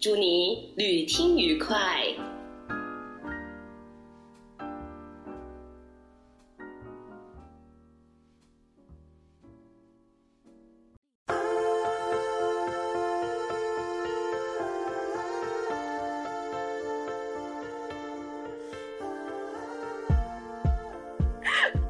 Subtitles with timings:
[0.00, 1.76] 祝你旅听愉快。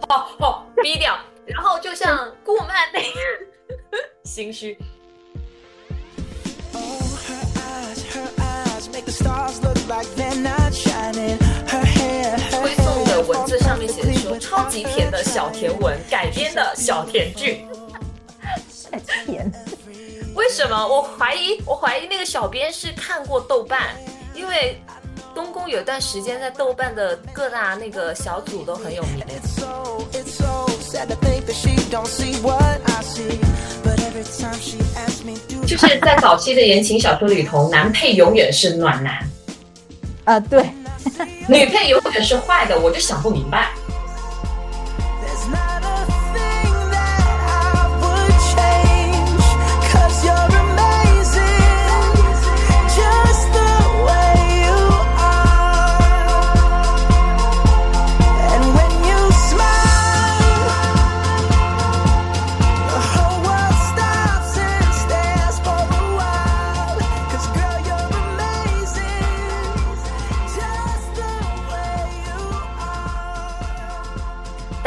[0.09, 3.11] 好好低调，然后就像顾漫那样
[4.23, 4.79] 心虚。
[15.35, 17.67] 小甜文改编的小甜剧，
[18.89, 19.51] 太甜。
[20.37, 20.87] 为什么？
[20.87, 23.81] 我怀疑，我怀疑那个小编是看过豆瓣，
[24.33, 24.81] 因为
[25.35, 29.25] 东宫有段时间在豆瓣的各大那个小组都很有名。
[35.67, 39.19] 就是在早期的言情小说里头，男配永远是暖男。
[40.27, 40.71] 啊，对，
[41.49, 43.73] 女配永远是坏的，我就想不明白。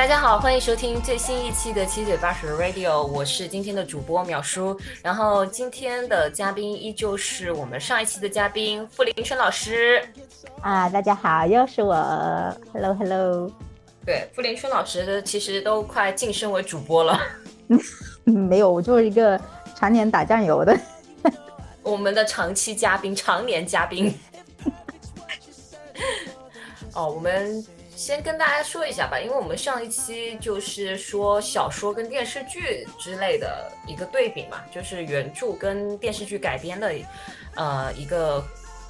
[0.07, 4.79] 大家好，欢迎收听最新一期的七嘴八舌 Radio，我是今天的主播淼叔。
[5.03, 10.01] 然后今天的嘉宾依旧是我们上一期的嘉宾傅林春老师。
[10.61, 11.93] 啊，大家好，又是我
[12.71, 13.51] ，Hello Hello。
[14.05, 17.19] 对，傅林春老师其实都快晋升为主播了。
[18.23, 19.37] 没有，我就是一个
[19.75, 20.73] 常年打酱油的。
[21.83, 24.17] 我们的长期嘉宾，常年嘉宾。
[26.95, 27.61] 哦，我们。
[27.97, 36.93] 先跟大家说一下吧，因为我们上一期就是说小说跟电视剧之类的一个对比嘛，就是原著跟电视剧改编的，
[37.55, 38.45] 呃，一个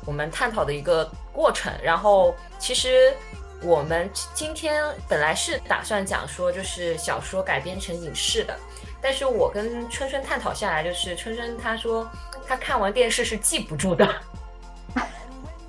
[0.06, 1.72] 我们探讨的一个过程。
[1.82, 3.14] 然后其实
[3.62, 8.60] 我们今天本来是打算讲说就是小说改编成影视的，
[9.02, 12.06] 但是我跟春春探讨下来，就是春春她说
[12.46, 14.22] 她看完电视是记不住的，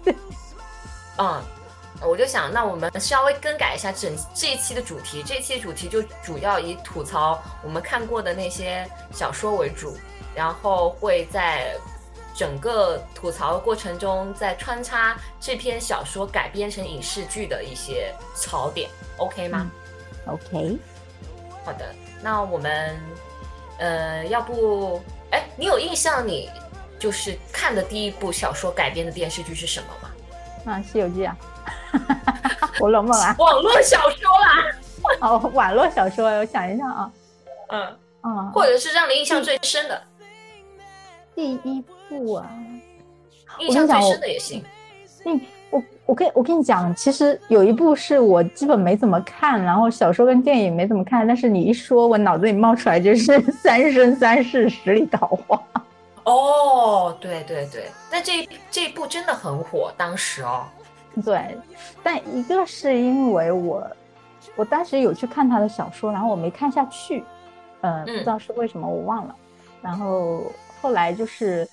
[1.19, 1.41] 嗯。
[2.01, 5.23] 我就想，那我们稍微更改一下整这一期的主题。
[5.23, 9.97] 这一期主题就主要以吐槽我们看过的那些小说为主，
[10.35, 11.75] 然后会在
[12.37, 19.69] 整个吐槽的过程中再穿插这篇小说改编成影视剧的一些槽点，OK 吗
[20.27, 20.79] ？OK。
[21.65, 22.97] 好的，那我们
[23.79, 26.49] 呃，要不，哎，你有印象你
[26.99, 30.11] 就是看的第一部小说改编的电视剧是什么吗？
[30.73, 31.37] 啊，《西游记》啊。
[32.79, 34.65] 红楼梦啊，网络小说啦。
[35.21, 37.11] 哦，网络小说，我想一下啊，
[37.69, 40.03] 嗯嗯，或者是让你印象最深的
[41.35, 42.47] 第一部啊，
[43.61, 44.63] 印象最深的也行。
[45.25, 45.41] 嗯，
[45.71, 55.57] 我我跟我跟你讲，其实有一部是我基本没怎么看，然后小说跟电影没怎么看，但是你一说，我脑子里冒出来就是 《三生三世十里桃花》。
[56.25, 60.67] 哦，对对对，那这这一部真的很火，当时哦。
[61.25, 61.59] 对，
[62.03, 63.87] 但一个是因为我，
[64.57, 67.25] 我当时有去看他的小说，然后我没看下去，
[67.81, 69.35] 嗯，不知道是为什么，我忘了。
[69.83, 70.43] 然后
[70.81, 71.69] 后来就是，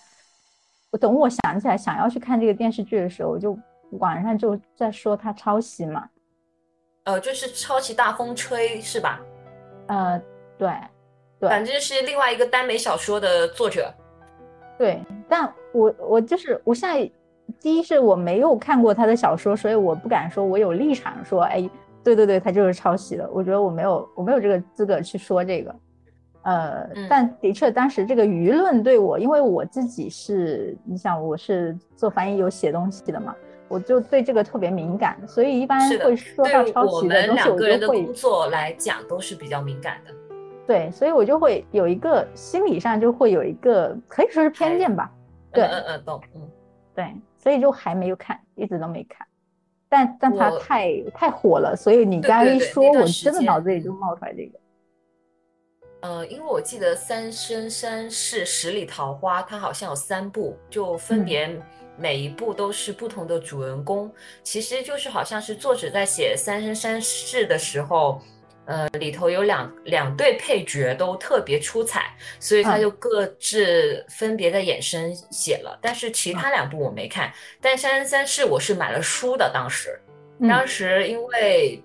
[0.92, 3.58] 我等我想起来想要去看这个电视剧的时候，我就
[3.92, 6.10] 网上就在说他抄袭嘛，
[7.04, 9.22] 呃，就是抄袭大风吹是吧？
[9.88, 10.22] 呃，
[10.58, 10.70] 对，
[11.40, 13.94] 对，反正是另外一个耽美小说的作者。
[14.78, 17.10] 对，但我我就是我现在。
[17.66, 21.68] 第一是我没有看过他的小说，所以我不敢说我有立场说，哎，
[22.04, 23.28] 对对对，他就是抄袭的。
[23.34, 25.76] 我觉得我没有，我没有这个资格去说这个。
[26.44, 33.36] 呃，但的确当时这个舆论对我，因为我自己是，你想我是做翻译有写东西的嘛，
[33.68, 38.04] 我就对这个特别敏感，所以一般会说到抄袭的东西，我就会。
[38.04, 40.14] 工作来讲都是比较敏感的。
[40.68, 45.12] 对，所以我就会有一个心理上就会有一个可以说是偏见吧。
[45.52, 46.42] 对，嗯嗯懂，嗯，
[46.94, 47.12] 对。
[47.46, 49.28] 所以就还没有看，一直都没看。
[49.88, 54.60] 但但它太太火了，所以你刚刚一说，我真的脑子里就冒出来这个。
[56.02, 61.62] 呃，因为我记得《三生三世十里桃花》，它好像有三部，就分嗯别
[61.98, 64.12] 每一部都是不同的主人公。
[64.42, 68.20] 其实就是好像是作者在写《三生三世》的时候，
[68.66, 75.78] 呃，里头有两两对配角都特别出彩，所以他嗯就各自分别的衍生写了。
[75.82, 77.32] 但是其他两部我没看，
[77.62, 80.00] 但《三生三世》我是买了书的，当时。
[80.38, 81.82] 嗯当时因为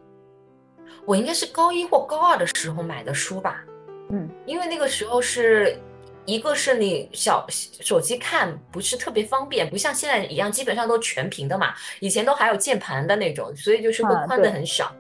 [1.05, 3.65] 我应该是高一或高二的时候买的书吧，
[4.09, 5.79] 嗯，因为那个时候是
[6.25, 14.93] 一个是你小手机看不是特别方便，不像现在一样基本上都全屏的嘛，以前都还有键盘的那种，所以就是会啊宽的很少。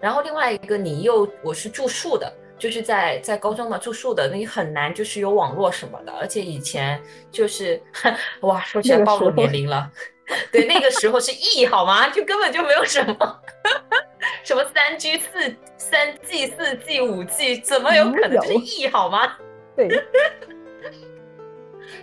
[0.00, 2.32] 然后另外一个你又我是住宿的。
[2.60, 7.82] 就是在在高中嘛住宿的，你很难就是有网络什么的，而且以前就是
[8.42, 9.90] 哇，说起来暴露年龄了。
[10.52, 12.10] 对，那个时候是 E 好吗？
[12.10, 13.40] 就根本就没有什么
[14.44, 19.38] 什么三 G、四三 G、四 G、五 G，怎么有可能就是 E 好吗？
[19.74, 19.88] 对，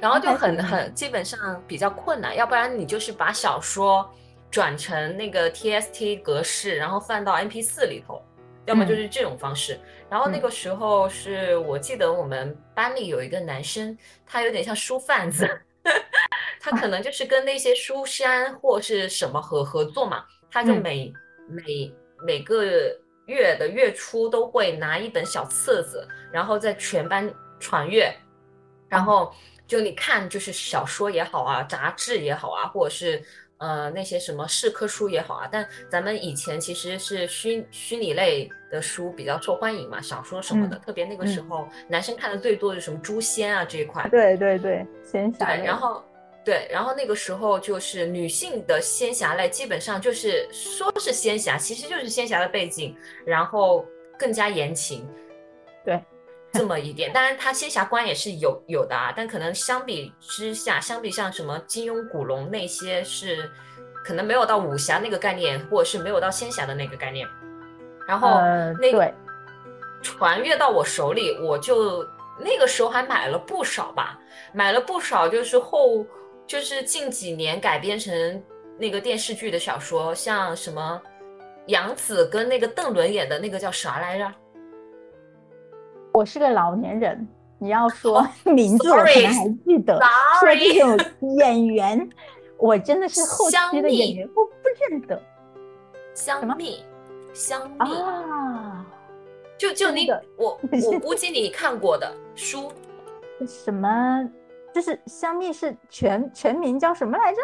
[0.01, 4.11] 然后就很很基本上比较困难，要不然你就是把小说
[4.49, 8.21] 转成那个 TST 格式，然后放到 MP 四里头，
[8.65, 9.79] 要么就是这种方式。
[10.09, 10.41] 然后那嗯。
[10.41, 15.47] 个时候是我记得我们班里有一个男生，他有点像书贩子，
[16.59, 20.81] 他可能就是跟那些书商或是什么合合作嘛，他就嗯。
[20.81, 21.13] 每、
[21.47, 21.93] 每
[22.25, 22.63] 每个
[23.25, 27.29] 月的月初都会拿一本小册子，然后在全班
[27.59, 28.13] 传阅，
[28.87, 29.33] 然后
[29.67, 33.21] 就你看，就是小说也好啊，杂志也好啊，或者是
[33.57, 46.03] 呃那些什么社科书也好啊，但咱们以前其实是虚虚拟类的书比较受欢迎嘛，小说什么的，嗯特别那个时候、男生看的最多的什么诛仙啊这一块，对对对，仙侠对，然后
[46.45, 52.95] 对，然后那个时候就是女性的仙侠类，基本上就是说是仙侠，其实就是仙侠的背景，
[53.25, 53.85] 然后
[54.17, 55.05] 更加言情，
[55.83, 56.01] 对，
[56.57, 57.13] 这么一点。
[57.13, 63.49] 当然，他仙侠观也是有有的啊，但可能相比之下，相比像什么金庸、古龙那些是
[64.03, 67.27] 可能没有到武侠那个概念，或者是没有到仙侠的那个概念。
[68.07, 69.13] 然后呃那个对
[70.01, 72.07] 传阅到我手里，我就
[72.39, 74.17] 那个时候还买了不少吧，
[74.53, 76.05] 买了不少，就是后
[76.45, 78.43] 就是近几年改编成
[78.79, 81.01] 那个电视剧的小说，像什么
[81.65, 84.33] 杨紫跟那个邓伦演的那个叫啥来着？
[86.17, 87.27] 我是个老年人，
[87.59, 89.99] 你要说 名字我可能还记得，
[90.39, 90.97] 说 Sorry 这种
[91.37, 92.09] 演员，
[92.57, 95.21] 我真的是后香期的演员，我不认得
[96.15, 96.83] 香蜜，
[97.33, 98.83] 香蜜，啊。
[99.59, 100.59] 就就那个我
[100.91, 102.71] 我估计你看过的书，
[103.47, 104.27] 什么？
[104.73, 107.41] 就是香蜜是全全名叫什么来着？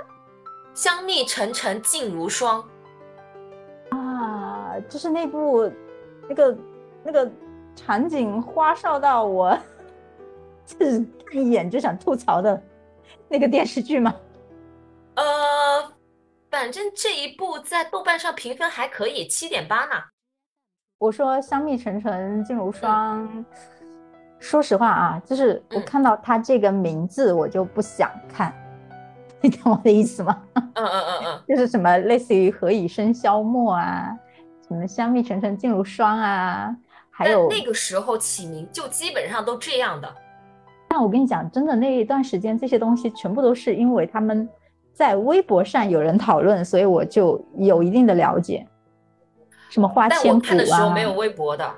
[0.73, 2.63] 香蜜沉沉烬如霜。
[3.89, 5.71] 啊，就是那部
[6.27, 6.57] 那个
[7.03, 7.31] 那个
[7.75, 9.57] 场景花哨到我，
[10.65, 12.61] 就是看一眼就想吐槽的
[13.27, 14.13] 那个电视剧吗？
[15.15, 15.23] 呃，
[16.49, 19.95] 反正这一部在豆瓣上评分还可以，七点八呢。
[20.99, 23.45] 我说香蜜沉沉烬如霜，
[24.39, 28.53] 说实话啊，就是我嗯看到它这个名字我就不想看，
[29.41, 30.41] 你懂我的意思吗？
[30.55, 34.17] 嗯嗯嗯嗯，就是什么类似于何以笙箫默啊，
[34.65, 36.73] 什么香蜜沉沉烬如霜啊，
[37.15, 40.11] 还有但那个时候起名就基本上都这样的。
[40.89, 44.49] 但我跟你讲，真的那一段时间，这些东西全部都是因为他们
[44.93, 48.67] 在微博上有人讨论，所以我就有一定的了解。
[49.69, 51.71] 什么花但千骨我看的时候啊，没有微博的，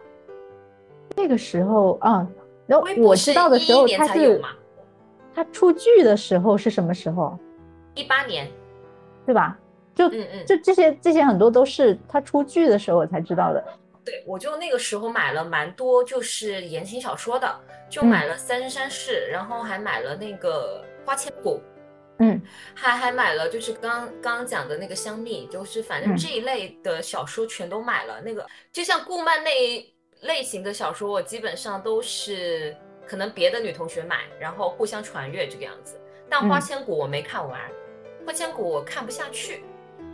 [1.15, 2.27] 那个时候啊，
[2.65, 4.41] 然后微博是我知道的时候他是
[5.33, 7.37] 他出剧的时候是什么时候，
[7.93, 8.47] 一八年。
[9.25, 9.57] 对吧？
[9.95, 13.63] 就嗯嗯，就这些这些很多都是他出剧的时候我才知道的。
[14.05, 17.59] 对，我就那个时候买了蛮多，就是言情小说的，
[17.89, 21.59] 就嗯买了《三生三世》，然后还买了那个《花千骨》，
[22.19, 22.39] 嗯，
[22.75, 28.21] 还还买了就是刚刚刚讲的那个香蜜，就是反正嗯这一类的小说全都买了。
[28.21, 35.99] 那个就像顾漫那一类型的小说，我基本上都是可能别的女同学买，然后互相传阅这个样子。
[36.29, 37.59] 但《花嗯千骨》我没看完，
[38.23, 39.63] 花千骨》我看不下去，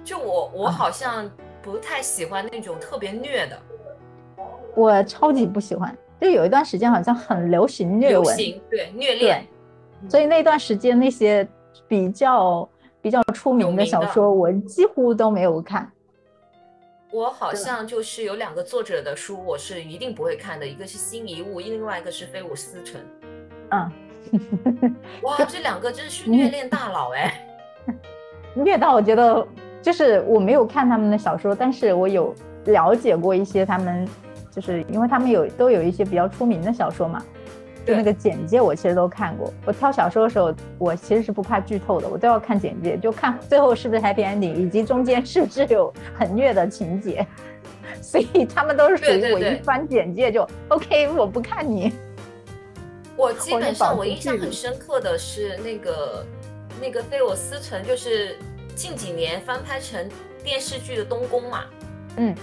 [0.05, 1.29] 就我我啊好像
[1.61, 3.61] 不太喜欢那种特别虐的。
[4.75, 8.37] 我超级不喜欢，就有一段时间好像很流行虐文，
[8.69, 9.45] 对虐恋，
[10.09, 11.47] 所以那段时间那些
[11.87, 12.67] 比较
[13.01, 15.91] 比较出名的有名的小说，我几乎都没有看。
[17.11, 23.01] 我好像就是有两个作者的书，我是一定不会看的，一个是新遗物，另外一个是飞舞思成。
[23.71, 23.91] 嗯，
[25.23, 27.45] 哇，这两个真是 虐恋大佬哎！
[28.55, 29.45] 虐到我觉得，
[29.81, 32.33] 就是我没有看他们的小说，但是我有
[32.65, 34.07] 了解过一些他们，
[34.51, 37.23] 就是因为他们有都有一些比较出名的小说嘛，
[37.85, 39.51] 就那个简介我其实都看过。
[39.65, 47.25] 我挑小说的时候，我其实是不怕剧透的，我都要看简介，就看最后是不是 happy ending，以及中间是不是有很虐的情节。
[48.01, 51.91] 所以他们都是属于我一翻简介就 OK，我不看你。
[53.17, 56.25] 我基本上我印象很深刻的是那个
[56.81, 58.37] 那个《被我思城》，就是
[58.73, 60.09] 近几年翻拍成
[60.43, 61.65] 电视剧的《东宫》嘛。
[62.15, 62.33] 嗯，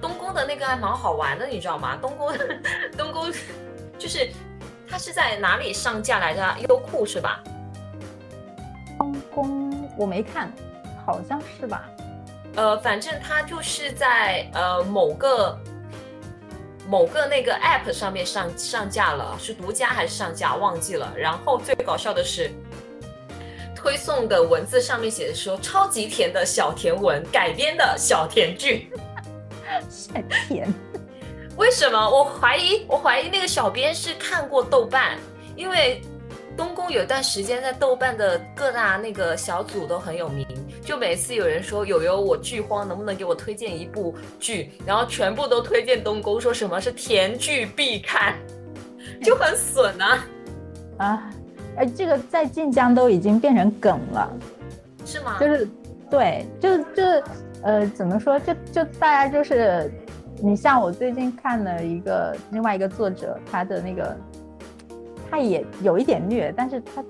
[0.00, 1.96] 东宫的那个还蛮好玩的，你知道吗？
[2.00, 2.32] 东宫
[2.96, 3.32] 东宫
[3.98, 4.30] 就是
[4.88, 6.56] 它是在哪里上架来着？
[6.68, 7.42] 优酷是吧？
[8.98, 10.52] 东宫我没看，
[11.06, 11.88] 好像是吧。
[12.56, 15.58] 呃，反正它就是在呃某个
[16.88, 21.12] 某个那个 app 上面上上架了，是独家还是上架忘记了。
[21.16, 22.50] 然后最搞笑的是，
[23.76, 28.92] 推送的文字上面写的说超级甜的小甜文改编的小甜剧，
[30.12, 30.72] 太甜。
[31.56, 31.98] 为什么？
[31.98, 35.16] 我怀疑我怀疑那个小编是看过豆瓣，
[35.56, 36.00] 因为。
[36.56, 40.46] 东宫有一段时间在豆瓣的各大那个小组都很有名，
[40.84, 48.34] 就每次有人说友友我剧荒，能不能给我推荐一部剧，然后全部都推荐东宫，说什么是甜剧必看，
[49.22, 50.26] 就很损啊！
[50.98, 51.30] 啊，
[51.76, 54.30] 哎，这个在晋江都已经变成梗了，
[55.06, 55.38] 是吗？
[55.40, 55.68] 就是，
[56.10, 57.02] 对，就就
[57.62, 58.38] 呃，怎么说？
[58.40, 59.92] 就就大家就是，
[60.42, 64.16] 你像我最近看了一个另外一个作者他的那个。
[65.32, 67.04] 他也有一点虐，但是他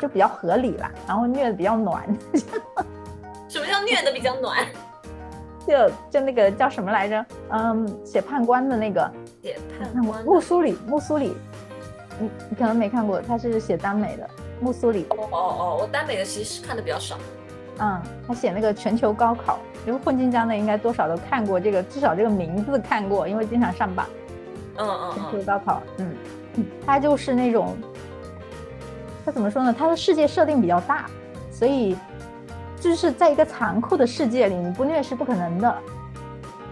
[0.00, 2.02] 就比较合理啦，然后虐的比较暖。
[3.46, 4.66] 什么叫虐的比较暖？
[5.68, 7.26] 就就那个叫什么来着？
[7.50, 9.12] 嗯，写判官的那个。
[9.42, 10.24] 写判官。
[10.24, 11.36] 木苏里，木苏里，
[12.18, 14.26] 你你可能没看过，他是写耽美的。
[14.58, 15.04] 木苏里。
[15.10, 17.18] 哦哦哦，我耽美的其实看的比较少。
[17.78, 24.06] 嗯，他写那个全球高考，因为混进江的应该多少都看过这个，至少这个名字看过，因为经常上榜。
[24.76, 25.30] 嗯嗯嗯。
[25.30, 26.14] 全球高考，嗯。
[26.84, 27.74] 他就是那种，
[29.24, 29.74] 他怎么说呢？
[29.76, 31.06] 他的世界设定比较大，
[31.50, 31.96] 所以
[32.78, 35.78] 就是在一个残酷的世界里，你不虐是不可能的。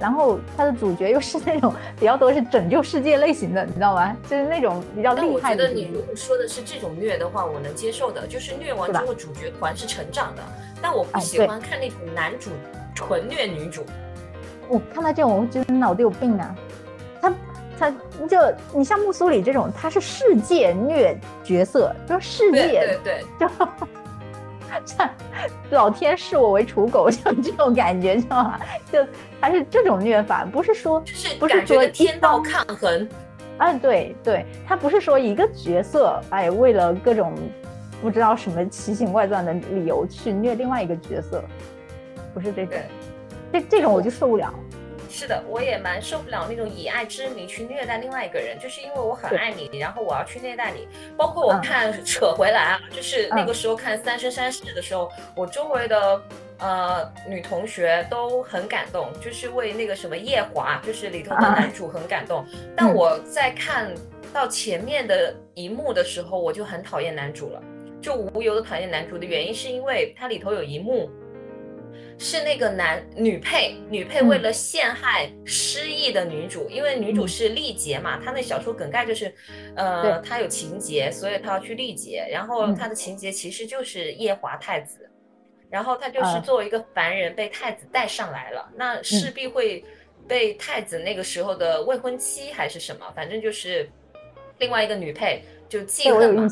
[0.00, 4.16] 然后他的主角又是那种比较多是拯救世界类型的，你知道吗？
[4.28, 5.64] 就是那种比较厉害的。
[5.64, 10.42] 我觉得你如果说的是这种虐的话，我能接受的，就是虐完之后主角团是成长的。
[10.80, 12.50] 但我不喜欢看那种男主
[12.94, 13.84] 纯虐女主。
[14.68, 16.56] 我看到这种，我觉得脑子有病啊！
[17.20, 17.32] 他。
[17.78, 17.90] 他
[18.28, 18.36] 就
[18.74, 23.48] 你像木苏里这种，他是世界虐角色，就世界对对，就
[24.84, 25.08] 像
[25.70, 28.60] 老天视我为刍狗， 像这种感觉，知道吗？
[28.92, 28.98] 就
[29.40, 33.08] 他是这种虐法，不是说就是不是说天道抗衡，
[33.58, 37.34] 嗯，对对，他不是说一个角色，哎，为了各种
[38.00, 41.42] 不知道什么奇形怪状的理由去虐另外一个角色，
[42.32, 42.78] 不是这种，
[43.52, 44.52] 这这种我就受不了。
[45.10, 50.86] 是的，我也蛮受不了那种以爱之名去虐待另外一个人，就是因为我很爱你，然后我要去虐待你。
[51.16, 56.22] 包括我看扯回来啊，就是那个时候看《三生三世》的时候，我周围的
[56.58, 62.46] 呃女同学都很感动，就是为那个什么夜华，就是里头的男主很感动。
[62.76, 63.92] 但我在看
[64.32, 67.60] 到前面的一幕的时候，我就很讨厌男主了，
[68.00, 71.10] 就无由的讨厌男主的原因是因为它里头有一幕。
[72.22, 79.34] 是那个男女配，女配为了陷害失忆的女主，因为女主是历劫嘛，她那小说梗概就是，
[79.74, 85.08] 呃，她有情节，所以她要去历劫，然后她的情节其实就是夜华太子，
[85.70, 89.82] 然后她就是作为一个凡人被太子带上来了，那势必会
[90.28, 93.88] 被太子那个时候的未婚妻还是什么，反正就是
[94.58, 96.46] 另外一个女配就记恨嘛，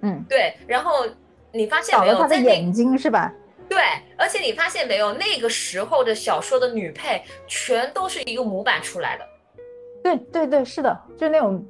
[0.00, 1.06] 嗯，对，然后
[1.52, 3.32] 你发现没有，他的眼睛是吧？
[3.68, 3.78] 对，
[4.16, 9.26] 而且你发现没有，那个时候的小说的女配全都是一个模板出来的。
[10.02, 11.66] 对对对，是的，就那种，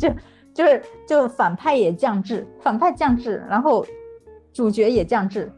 [0.00, 0.08] 就
[0.52, 3.86] 就是就反派也降智，反派降智，然后
[4.52, 5.50] 主角也降智。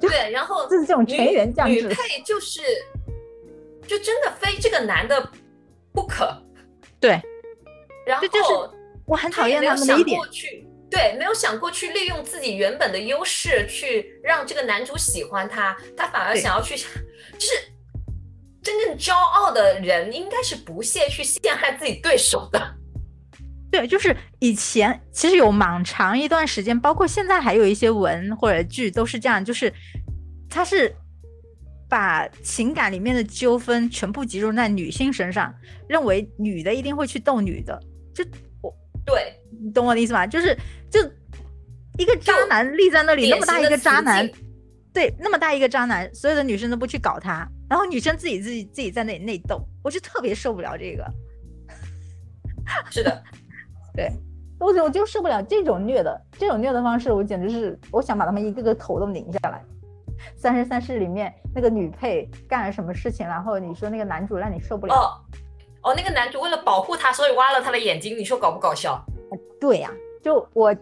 [0.00, 1.82] 对，然后就是这种全员降智。
[1.82, 2.60] 女配就是，
[3.86, 5.30] 就真的非这个男的
[5.92, 6.36] 不可。
[6.98, 7.20] 对，
[8.04, 8.52] 然后就是
[9.06, 10.20] 我很讨厌他们的一点。
[10.94, 17.52] 对，没有想过去利用自己原本的优势去让这个男主喜欢她，他反而想要去，就是
[18.62, 22.76] 真正骄傲的人应该是不屑去陷害自己对手的。
[23.72, 29.72] 对，就是以前其实有蛮长一段时间，包括现在还有一些文或者剧都是这样，就是
[30.48, 30.94] 他是
[31.88, 35.52] 把情感里面的纠纷全部集中在女性身上，
[35.88, 37.82] 认为女的一定会去斗女的，
[38.14, 38.24] 就
[38.62, 38.72] 我
[39.04, 39.34] 对。
[39.62, 40.26] 你懂我的意思吗？
[40.26, 40.56] 就是
[40.90, 41.00] 就
[41.98, 44.28] 一个渣男立在那里，那么大一个渣男，
[44.92, 51.06] 对，那么大一个渣男，所有的女生都不去搞他，然后女生自己自己自己在那里内斗，我就特别受不了这个。
[52.90, 53.22] 是的，
[53.94, 54.10] 对，
[54.58, 59.62] 我就我就受不了这种虐的，这种虐的方式，我简直是我想把他们一个个头都拧下来。
[60.36, 64.94] 三生三世里面那个女配干了什么事情，然后你说那个男主让你受不了？
[64.94, 65.20] 哦，
[65.82, 69.04] 哦，那个男主为了保护她，所以挖了她的眼睛，你说搞不搞笑？
[69.60, 69.90] 对呀，
[70.22, 70.76] 就我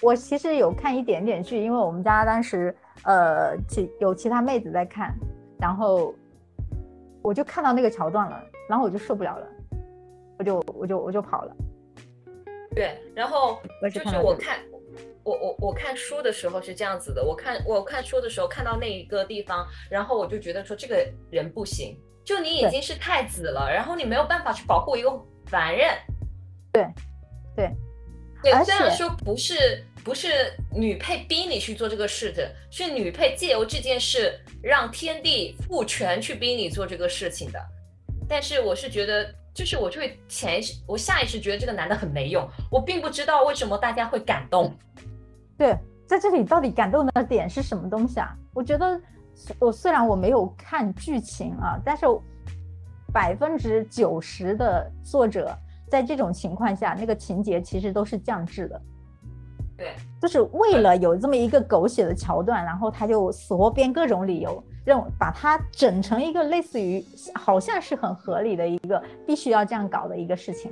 [0.00, 5.14] 我其实有看一点点剧，因为我们家当时呃其有其他妹子在看，
[5.58, 6.14] 然后
[7.22, 9.46] 我就看到那个桥段了，然后我就受不了了，
[10.38, 11.56] 我就我就我就跑了。
[12.74, 14.58] 对，然后我就是我看
[15.24, 25.10] 我我我看书的时候是这样子的，我看我看书的时候看到那一个地方，然后我就觉得说这个人不行，就你已经是太子了，然后你没有办法去保护一个
[25.46, 25.88] 凡人。
[26.72, 26.86] 对
[27.58, 27.74] 对
[28.40, 30.28] 对，虽然说不是不是
[30.72, 37.58] 女配逼你去做这个事的，是女配借由这件事让天地赋权去逼你做这个事情的。
[38.28, 44.72] 但是我是觉得，就是我就会潜意识，我下意识觉得这个男的很没用，我并不知道为什么大家会感动。
[45.56, 48.36] 对，在这里到底感动的点是什么东西啊？
[48.54, 49.00] 我觉得
[49.58, 52.06] 我虽然我没有看剧情啊，但是
[53.12, 55.58] 百分之九十的作者
[55.90, 58.80] 在这种情况下，那个情节其实都是降智的。
[59.76, 67.04] 对，就是为了有这么一个狗血的桥段，然后他就死活编各种理由，让把它整成一个类似于
[67.34, 70.70] 好像是很合理的一个必须要这样搞的一个事情。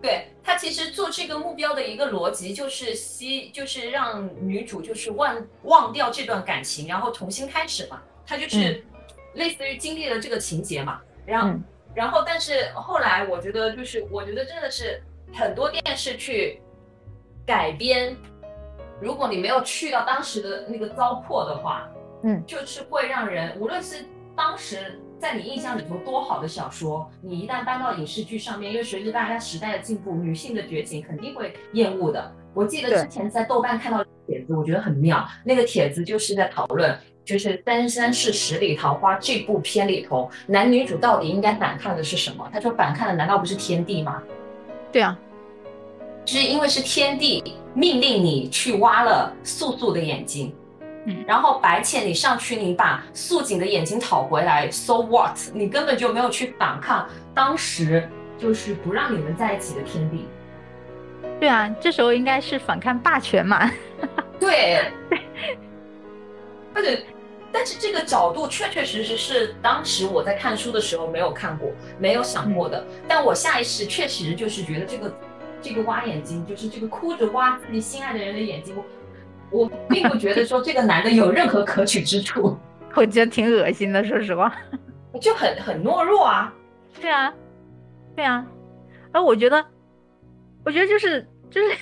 [0.00, 8.02] 对他其实做这个目标的一个逻辑就是吸，就是让女主就是忘忘掉这段感情，然后重新开始嘛。
[8.26, 8.84] 他就是
[9.34, 11.62] 类似于经历了这个情节嘛，然后、嗯
[11.94, 15.02] 然后但是后来我觉得就是我觉得真的是
[15.34, 16.60] 很多电视去
[17.46, 18.16] 改编，
[19.00, 21.88] 如果你没有去到当时的那个糟粕的话，
[22.22, 32.32] 嗯，就是会让人无论是当时在你印象里头多好的小说，你一旦搬到影视剧上面，因为随着大家时代的进步，女性的觉醒肯定会厌恶的。
[32.54, 36.98] 我记得之前在豆瓣看到帖子，我觉得很妙，那个帖子就是在讨论。
[37.24, 42.48] 就是《三生是十里桃花》这部片里头，男女主到底应该反抗的是什么？
[42.52, 44.22] 他说反抗的难道不是天地吗？
[44.90, 45.18] 对啊，
[46.26, 47.42] 是因为是天地
[47.74, 50.54] 命令你去挖了素素的眼睛，
[51.06, 55.36] 嗯然后白浅你上去，你把素锦的眼睛讨回来，so what？
[55.54, 58.08] 你根本就没有去反抗当时
[58.38, 60.26] 就是不让你们在一起的天地。
[61.40, 63.70] 对啊，这时候应该是反抗霸权嘛。
[64.38, 64.92] 对，
[66.74, 67.04] 而且，
[67.52, 72.84] 但是这个角度确确实实是当时我在看书的时候没有看过、没有想过的。
[73.06, 75.14] 但我下意识确实就是觉得这个
[75.60, 78.74] 这个挖眼睛，就是这个哭着挖自己心爱的人的眼睛，
[79.50, 82.56] 我我并不觉得说这个男的有任何可取之处，
[82.96, 84.52] 我觉得挺恶心的，说实话。
[85.20, 86.52] 就很很懦弱啊。
[87.00, 87.32] 对啊，
[88.16, 88.46] 对啊，
[89.12, 89.64] 而我觉得，
[90.64, 91.76] 我觉得就是就是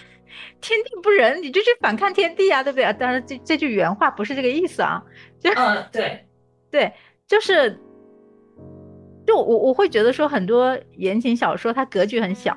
[0.61, 2.93] 天地不仁，你就去反抗天地啊，对不对啊？
[2.93, 5.03] 当然这这句原话不是这个意思啊，
[5.39, 6.25] 就嗯，对，
[6.71, 6.93] 对，
[7.27, 7.79] 就是
[9.27, 12.57] 就我我会觉得说很多言情小说它格局很小。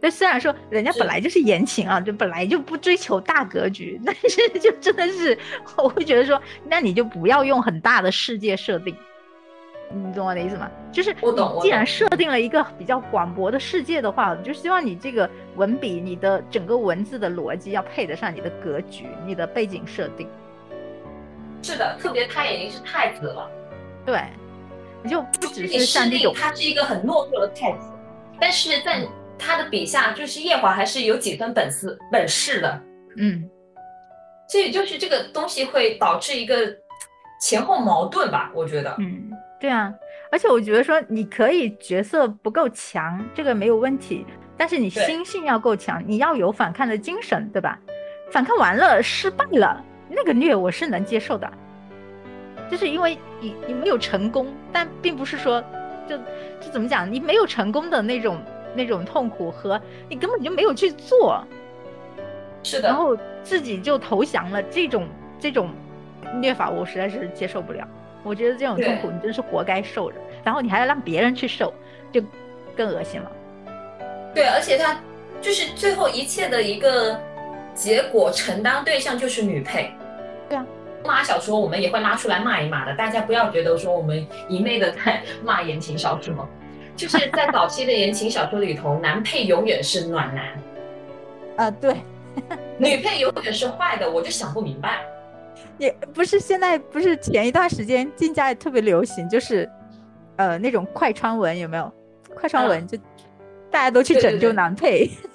[0.00, 5.36] 就虽然说人家本来就是言情啊，就本来就不追求大格局， 但是就真的是
[5.76, 8.96] 我会觉得说，那你就不要用很大的世界设定，
[9.90, 10.70] 你懂我的意思吗？
[10.92, 20.28] 就是我懂既然设定了一个比较广博的世界的话，我就希望你这个文笔、你的整个文字的逻辑要配得上你的格局、你的背景设定。
[21.62, 23.50] 是的，特别他已经是太子了，
[24.06, 24.22] 对，
[25.02, 27.92] 你就不只是像设这种定他是一个很懦弱的太子，
[28.38, 29.06] 但是在
[29.38, 32.82] 他的笔下，就是夜华还是有几分本事本事的。
[33.16, 33.48] 嗯，
[34.48, 36.56] 所以就是这个东西会导致一个
[37.40, 38.94] 前后矛盾吧，我觉得。
[38.98, 39.27] 嗯，
[39.60, 39.92] 对啊，
[40.30, 44.24] 而且我觉得说你可以角色不够强，这个没有问题，
[44.56, 47.78] 但是你心性要够强，你要有反抗的精神，对吧？
[48.30, 51.50] 反抗完了失败了，那个虐我是能接受的，
[52.70, 55.64] 就是因为你你没有成功，但并不是说
[56.06, 56.16] 就
[56.60, 58.38] 就怎么讲，你没有成功的那种
[58.76, 61.42] 那种痛苦和你根本就没有去做，
[62.62, 65.08] 是的，然后自己就投降了，这种
[65.40, 65.70] 这种
[66.34, 67.88] 虐法我实在是接受不了。
[68.22, 71.72] 我觉得这种痛苦你真是活该受着，然后你还要让别人去受，
[72.12, 72.22] 就
[72.76, 73.30] 更恶心了。
[74.34, 75.00] 对，而且他
[75.40, 77.18] 就是最后一切的一个
[77.74, 79.90] 结果承担对象就是女配。
[80.48, 80.66] 对啊，
[81.04, 86.46] 骂小说我们也会拉出来骂一骂的，大家不要觉得说我们一昧的在 骂言情小说，
[86.96, 91.96] 就是在早期的言情小说里头，男配永远是暖男，啊，对，
[92.78, 95.00] 女配永远是坏的，我就想不明白。
[95.78, 99.68] 也不是现在不是前一段时间晋江也特别流行，就是
[100.36, 101.92] 呃那种快穿文有没有？
[102.34, 102.98] 快穿文就
[103.70, 105.08] 大家都去拯救男配，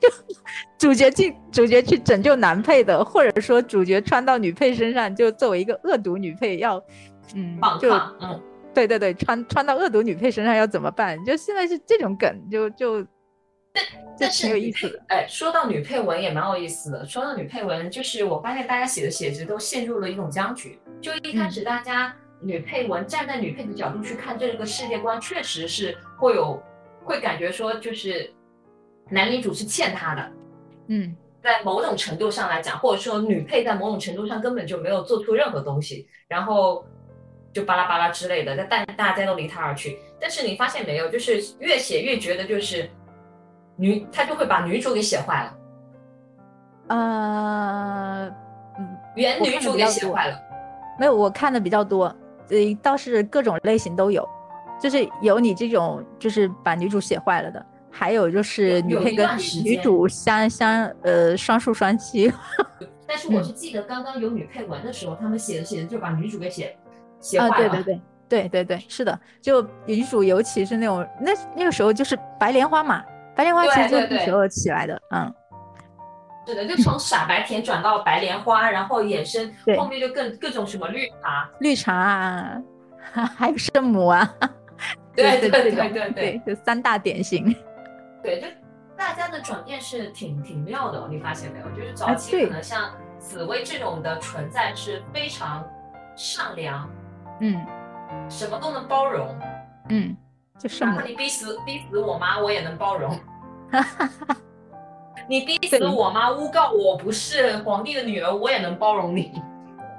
[0.00, 0.08] 就
[0.78, 6.82] 主角进主角去拯救男配的，或者说主角穿到女配身上，就作为一个恶毒女配要
[7.34, 8.40] 嗯就嗯
[8.72, 11.22] 对对对穿穿到恶毒女配身上要怎么办？
[11.24, 13.06] 就现在是这种梗，就就。
[14.18, 15.00] 但是挺有意思的。
[15.08, 17.06] 哎，说到女配文也蛮有意思的。
[17.06, 20.78] 说到女配文，就是我发现大家写的写着都陷入了一种僵局。
[21.00, 26.60] 就一开始大家女配文站在女配的角度去看这个世界观，确实是会有
[27.04, 28.30] 会感觉说，就是
[29.08, 30.32] 男女主是欠她的。
[30.88, 36.84] 嗯，在某种程度上来讲，或者说女配在某种程度上根本就没有做出任何东西，然后
[37.52, 39.98] 就巴拉巴拉之类的，但大家都离他而去。
[40.20, 42.90] 但是你发现没有，就是越写越觉得就是。
[43.80, 45.56] 女他就会把女主给写坏了，
[46.88, 48.26] 呃，
[48.78, 50.38] 嗯，原女主给写坏了。
[50.98, 52.14] 没有，我看的比较多，
[52.50, 54.28] 呃，倒是各种类型都有，
[54.78, 59.26] 就是有你这种就是把女主写坏了的，还有就是女配跟
[59.64, 62.30] 女主相相呃双宿双栖。
[63.08, 66.76] 但是我是记得刚刚有女配文的时候，他们写着写着就把女主给写
[67.18, 67.56] 写坏了。
[67.56, 73.02] 对对对对对对，是的，就女主尤其是那种那那个时候就是白莲花嘛。
[73.40, 75.34] 白莲花其实就那时候起来的，嗯，
[76.46, 82.62] 是的，就从傻白甜转到白莲花，然后衍生后面就更各种什么绿茶、绿茶啊，
[83.14, 84.30] 还有圣母啊，
[85.16, 87.46] 对对对对对，就三大典型。
[88.22, 88.46] 对，就
[88.94, 91.70] 大家的转变是挺挺妙的，你发现没有？
[91.70, 95.66] 就是早期可能像紫薇这种的存在是非常
[96.14, 96.86] 善良，
[97.40, 97.56] 嗯，
[98.28, 99.34] 什么都能包容，
[99.88, 100.14] 嗯，
[100.58, 103.18] 就哪怕你逼死逼死我妈，我也能包容。
[103.70, 104.36] 哈哈哈！
[105.28, 106.30] 你逼死我吗？
[106.30, 109.40] 诬告我不是皇帝的女儿，我也能包容你。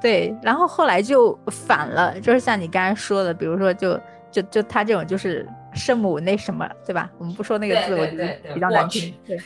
[0.02, 4.00] 对，然后后来就反了，就是像你刚才说的，比如说，就
[4.32, 7.10] 就就他这种就是圣母那什么，对吧？
[7.18, 9.14] 我们不说那个字，我觉得比较难听。
[9.26, 9.38] 对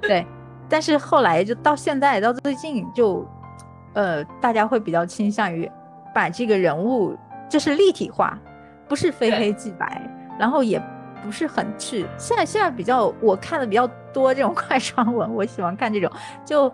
[0.00, 0.26] 对，
[0.68, 3.24] 但是后来就到现在到最近，就
[3.94, 5.70] 呃，大家会比较倾向于
[6.14, 7.16] 把这个人物
[7.48, 8.38] 就是立体化，
[8.88, 10.02] 不是非黑即白，
[10.38, 10.82] 然后也。
[11.22, 16.10] 不是很去，现在现在比较我看的比较多这种快穿文，我喜欢看这种，
[16.44, 16.72] 就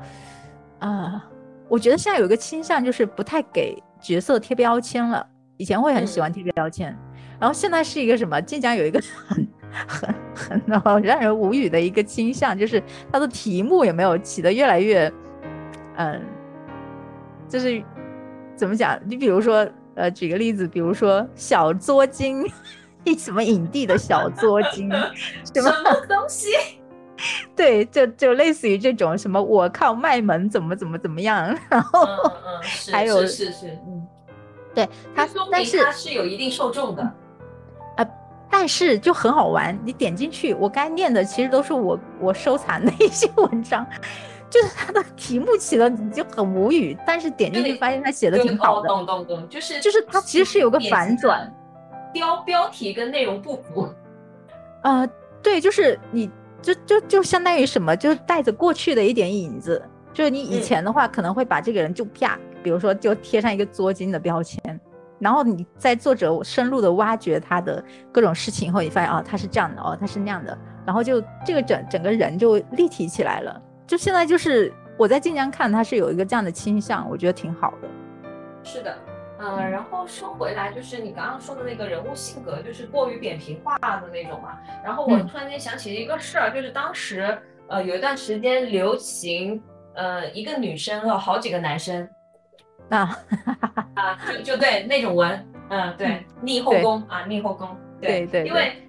[0.78, 1.24] 啊，
[1.68, 5.26] 我觉得现在有一个倾向就是不太给角色贴标签了，
[5.56, 6.96] 以前会很喜欢贴标签，
[7.40, 8.40] 然后现在是一个什么？
[8.40, 9.48] 晋江有一个很
[10.34, 15.12] 很很让人无语的一个倾向，就是它的题目有没有起的越来越，
[15.96, 16.22] 嗯，
[17.48, 17.82] 就是
[18.56, 18.98] 怎么讲？
[19.04, 22.46] 你比如说，呃，举个例子，比如说小作精。
[23.18, 24.88] 什么影帝的小作精，
[25.52, 25.70] 什么
[26.08, 26.48] 东西？
[27.54, 32.06] 对，就就类似于这种什么，我靠卖萌怎么怎么怎么样，然后
[32.90, 34.06] 还有是是嗯，
[34.74, 37.02] 对他，但是他是有一定受众的
[37.96, 38.04] 啊，
[38.50, 39.78] 但是就很好玩。
[39.84, 43.86] 你点进去，我该念的其实都是我我收藏的一些文章，
[44.50, 48.88] 就是它的题目起的你就很无语，但是点进去发现他写的挺好的，
[49.48, 51.48] 就是就是它其实是有个反转。
[52.14, 53.86] 标标题跟内容不符，
[54.84, 55.06] 呃，
[55.42, 56.30] 对，就是你
[56.62, 59.82] 就就就相当于什么，就是带着过去的一点影子，
[60.14, 64.80] 就是你以前的话可能会把这个人就啪，比如说就贴上一个作精的标签，
[65.18, 73.60] 然后你在作者深入的挖掘他的各种事情以后，你发现啊他是这样的哦他是那样的，然后就这个整整个人就立体起来了。
[73.86, 77.88] 就现在就是我在晋江看他是有一个这样的倾向，我觉得挺好的。
[78.62, 78.96] 是的。
[79.44, 84.58] 嗯，然后说回来，就是你刚刚说的那个人物性格，就是过于扁平化的那种嘛。
[84.82, 89.62] 然后我突然间想起一个事儿，就是当时呃有一段时间流行，
[89.94, 92.08] 呃一个女生有好几个男生
[92.88, 93.18] 啊
[93.94, 97.68] 啊，就就对那种文，嗯对，逆后宫啊逆后宫，
[98.00, 98.88] 对对，因为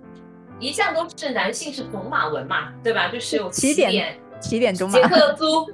[0.59, 3.09] 一向都是男性是种马文嘛，对吧？
[3.09, 5.69] 就是有起点起点种马，杰克 苏，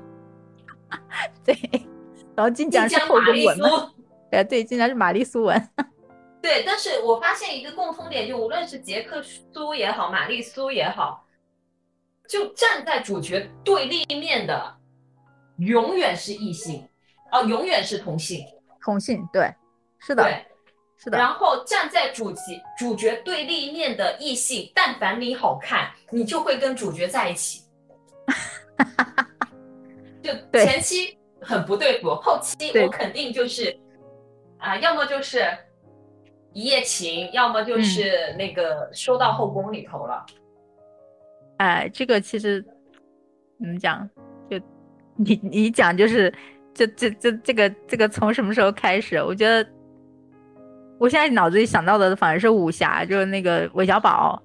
[1.46, 1.56] 对，
[2.36, 3.92] 然后晋江是后宫文嘛。
[4.32, 5.70] 哎，对，竟然是玛丽苏文。
[6.42, 11.24] 对，但是我发现一个共通点，就无论是杰克苏也好，玛丽苏也好，
[12.28, 14.76] 就站在主角对立面的，
[15.58, 16.88] 永远是异性，
[17.32, 18.44] 哦，永远是同性。
[18.82, 19.54] 同性，对，
[20.00, 20.46] 是的，对，
[20.98, 21.18] 是的。
[21.18, 22.40] 然后站在主角
[22.80, 27.66] 主角对立面的异性，但凡你好看，你就会跟主角在一起。
[30.24, 33.80] 就前期很不对付，后期我肯定就是。
[34.62, 35.44] 啊，要么就是
[36.54, 40.26] 一夜情，要么就是那个收到后宫里头了。
[41.58, 42.64] 哎，这个其实
[43.60, 44.08] 怎么讲？
[44.50, 44.60] 就
[45.16, 46.32] 你你讲就是
[46.74, 49.18] 这这这这个这个从什么时候开始？
[49.18, 49.68] 我觉得
[51.00, 54.42] 我现在脑子里想到的反而是武侠，就是那个韦小宝，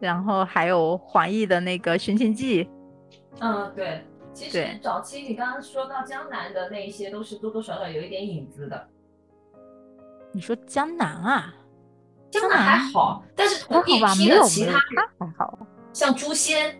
[0.00, 2.64] 然后还有黄奕的那个《寻秦记》。
[3.40, 4.04] 嗯，对。
[4.34, 8.88] 其实早期你刚刚说到江南的那一些，都是多多少少有一点影子的。
[10.32, 11.54] 你说江南啊？
[12.30, 14.72] 江南还好，但是同一批的其他
[15.18, 15.58] 还好，
[15.92, 16.78] 像诛仙，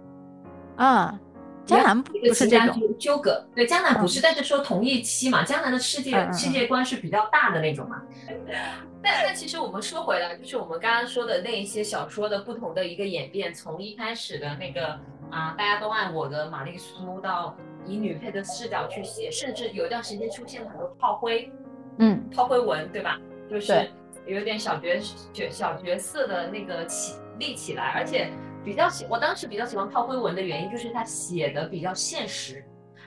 [0.76, 1.18] 啊，
[1.64, 3.42] 江南不是这种纠葛。
[3.54, 8.02] 对，江南不是，但是说同一期嘛，江南的世界世界观是比较大的那种嘛。
[9.02, 14.98] 但但其实我们说回来，就是我们刚刚说的那一些小说的不同的一个演变，从一开始的那个
[15.30, 17.56] 啊，大家都爱我的玛丽苏，到
[17.86, 21.50] 以女配的视角去写，甚至有一段时间出现了很多炮灰，
[21.98, 23.18] 嗯，炮灰文，对吧？
[23.50, 23.88] 就是。
[24.26, 24.88] 有点小角
[25.32, 28.28] 角小角色的那个起立起来，而且
[28.64, 32.64] 比较喜，我当时比较喜欢炮灰文的原因就是他写的比较现实，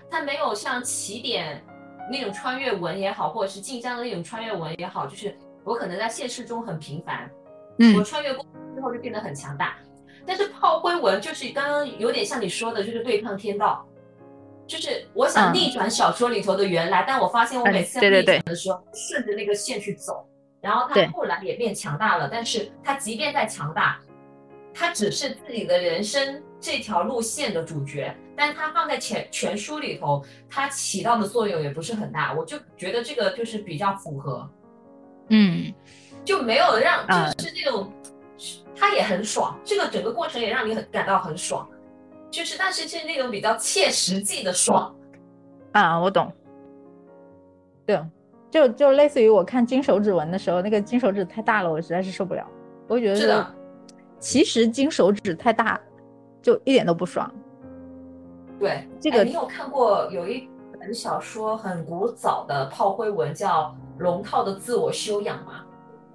[0.09, 1.61] 他没有像起点
[2.09, 7.29] 那种穿越文也好，或者是晋江的那种穿越文也好，就是我可能在现实中很平凡，
[7.79, 9.75] 嗯，我穿越过之后就变得很强大，
[10.25, 13.85] 但是炮灰文就是刚刚有点像你说的，就是对抗天道，
[14.65, 20.25] 就是我想逆转小说里头的原来，但我发现我每次要逆转的时候，顺着那个线去走。
[20.61, 23.99] 然后他后来也变强大了，但是他即便再强大，
[24.73, 32.33] 他只是自己的人生这条路线的主角，但他放在全全书里头，他起到的作用也不是很大。
[32.33, 34.49] 我就觉得这个就是比较符合，
[35.29, 35.73] 嗯，
[36.25, 37.93] 就没有让就是那种，
[38.75, 41.65] 他也很爽，这个整个过程也让你很感到很爽，
[42.29, 44.93] 就是但是是那种比较切实际的爽，
[45.71, 46.31] 啊，我懂，
[47.85, 47.97] 对。
[48.51, 52.45] 就就类似于我看金手指纹的时候，那个金手指太大了，我实在是受不了。
[52.87, 53.55] 我觉得是的，
[54.19, 55.79] 其实金手指太大，
[56.41, 57.31] 就一点都不爽。
[58.59, 63.65] 对，这个你有看过有一本小说很古早的炮灰文，叫
[63.99, 65.63] 《龙套的自我修养》吗？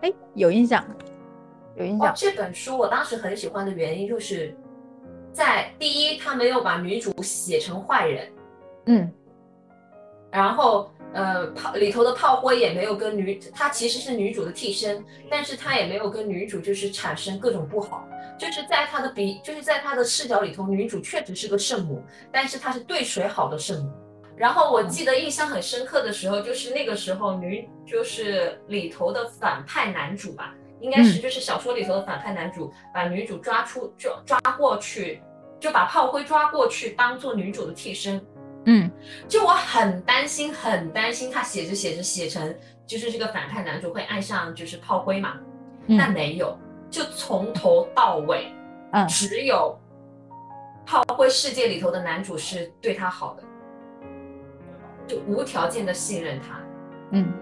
[0.00, 0.84] 哎，有印象，
[1.76, 2.12] 有印象。
[2.16, 4.52] 这本书我当时很喜欢的原因就是，
[5.32, 8.32] 在第一，他没有把女主写成坏人，
[8.86, 9.12] 嗯，
[10.32, 10.90] 然后。
[11.14, 18.04] 呃，炮里头的炮灰也没有跟女，她其实是女主的替身，但是她也没有跟女主就是产生各种不好，
[18.36, 23.92] 就是在她的比，就是在她的视角里头，女主确实是个圣母，但是她是对谁好的圣母。
[24.36, 35.22] 然后我记得印象很深刻的时候，就是那个时候女就是里头的反派男主吧，应该是就是小说里头的反派男主，把女主抓出抓抓过去，
[35.60, 38.20] 就把炮灰抓过去当做女主的替身。
[38.66, 38.90] 嗯，
[39.28, 42.54] 就我很担心，很担心他写着写着写成
[42.86, 45.34] 就是这个反派男主会爱上就是炮灰嘛，
[45.98, 46.58] 但没有，
[46.90, 48.52] 就从头到尾，
[48.92, 49.78] 嗯，只有
[50.86, 53.42] 炮灰世界里头的男主是对他好的，
[55.06, 56.60] 就无条件的信任他，
[57.10, 57.32] 嗯，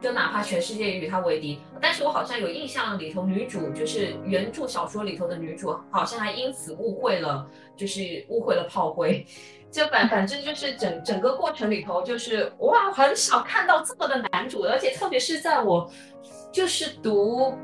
[0.00, 9.26] 就哪怕全世界与他为敌，但是我好像有印象里头女主就是原著小说里头的女主，好像还因此误会了，就是误会了炮灰。
[9.70, 15.88] 就反反正就是整整个过程里头，就是哇，很少看到这么的男主，而且特别是在我
[16.50, 17.54] 就是读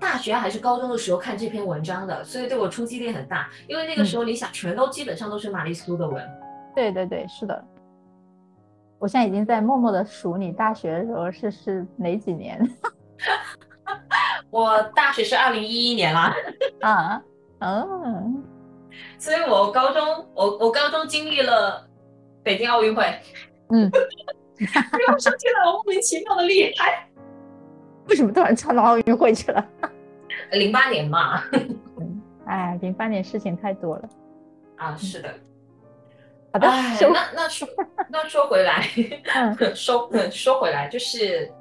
[0.00, 3.48] 大学还是高中的时候看这篇文章的，所以对我冲击力很大。
[3.68, 6.20] 因为那个时候你想，全都基本上都是玛丽苏的文。
[6.74, 7.64] 对对对，是的。
[8.98, 12.60] 我现在已经在默默的数你大学的时候是是哪几年？
[14.50, 16.34] 我大学是二零一一年啦。
[16.80, 17.22] 啊，
[17.60, 18.42] 嗯。
[19.18, 21.84] 所以我高中，我我高中经历了
[22.44, 23.04] 北京奥运会，
[23.70, 23.90] 嗯，
[24.60, 27.08] 又上去了，莫名其妙的厉害。
[28.08, 29.66] 为什么突然窜到奥运会去了？
[30.52, 31.42] 零八年嘛，
[32.46, 34.08] 哎，零八年事情太多了。
[34.76, 35.34] 啊，是的。
[36.54, 36.68] 好的，
[37.12, 37.68] 那那说
[38.08, 38.80] 那说回来，
[39.74, 41.52] 说说回来就是。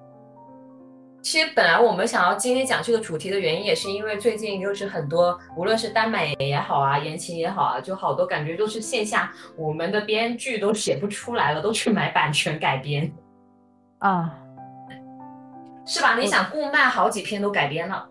[1.23, 13.09] 其实本来我们想要今天讲这个主题的原因，也是因为最近就是很多，无论是耽美也好啊，言情也好啊，就好多感觉都是线下我们的编剧都写不出来了，都去买版权改编
[13.99, 14.37] 啊，
[15.85, 16.17] 是吧？
[16.19, 18.05] 你想顾漫好几篇都改编了，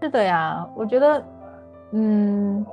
[0.00, 0.64] 是的呀。
[0.76, 1.24] 我觉得，
[1.92, 2.64] 嗯，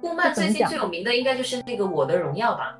[0.00, 2.76] 顾漫最近最有名的应该就是那个《我的荣耀》吧？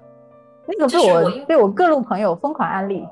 [0.67, 3.07] 那个被我被我各路朋友疯狂安利。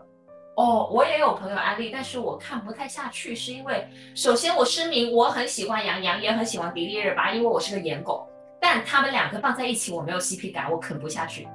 [0.56, 8.28] 哦，我也有朋友安利，但是我看不太下去，是因为首先我声明我很喜欢杨洋，也很喜欢迪丽热巴，因为我是个颜狗，
[8.60, 11.46] 但他们两个放在一起，我没有 CP 感，我啃不下去。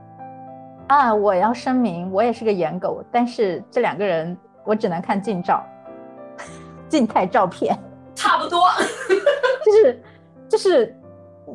[0.88, 5.62] 啊，我要声明，我也是个颜狗，但是这两个人我只能看近照，
[6.88, 7.78] 静态照片，
[8.16, 8.62] 差不多，
[9.66, 10.04] 就是
[10.48, 10.96] 就是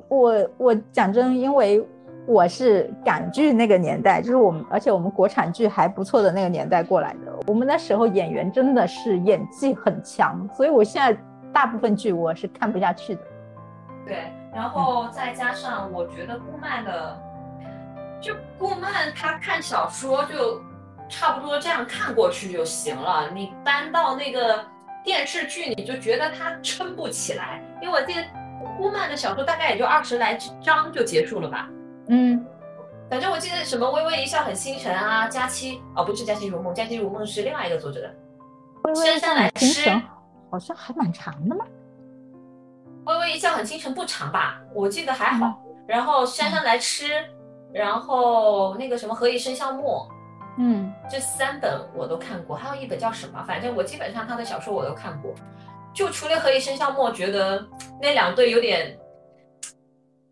[0.09, 1.85] 我我讲真，因为
[2.27, 7.33] 我是港剧那个年代，就是我们，而且我们国产剧还不错的那个年代过来的。
[7.47, 11.19] 我们那时候演员真的是演技很强，所以我现在
[11.53, 13.21] 大部分剧我是看不下去的。
[14.07, 17.19] 对，然后再加上我觉得顾漫的，
[18.21, 20.61] 就顾漫他看小说就
[21.09, 24.63] 差不多这样看过去就行了，你搬到那个
[25.03, 28.21] 电视剧你就觉得他撑不起来，因为我记得
[28.77, 31.69] 顾漫的小说大概也就二十来章就结束了吧。
[32.09, 32.45] 嗯，
[33.11, 38.15] 反正我记得什么《微微一笑很倾城》啊，《佳期》哦，不是《佳期如梦》，《佳期如梦》是另外一个作者的。
[38.85, 40.03] 微微一笑很倾城
[40.51, 41.65] 好像还蛮长的吗？
[43.05, 44.61] 微微一笑很倾城不长吧？
[44.75, 45.61] 我记得还好。
[45.87, 47.07] 然后姗姗来迟，
[47.73, 50.07] 然后那个什么何以笙箫默，
[50.59, 53.43] 嗯，这三本我都看过，还有一本叫什么？
[53.47, 55.35] 反正我基本上他的小说我都看过。
[55.99, 57.67] 就除了何以笙箫默，觉得
[58.01, 58.97] 那两对有点。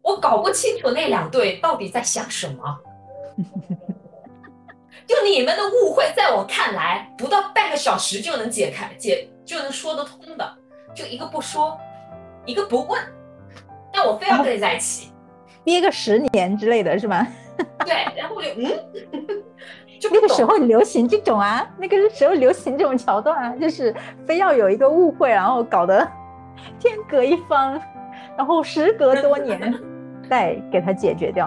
[0.01, 2.79] 我搞不清楚那两对到底在想什么，
[5.05, 10.57] 就你们的误会，在我看来，不到半个小时就能解开解就能说得通的，
[10.95, 11.77] 就一个不说，
[12.45, 13.03] 一个不问，
[13.93, 15.11] 但我非要跟你在一起，
[15.65, 17.27] 憋个十年之类的是吗？
[17.85, 19.43] 对，然后我就嗯，
[20.01, 23.95] 就那个时候流行这种啊，那个时候流行这种桥段啊，就是
[24.27, 26.07] 非要有一个误会，然后搞得
[26.79, 27.81] 天各一方，
[28.37, 29.75] 然后时隔多年。
[30.29, 31.47] 再给他解决掉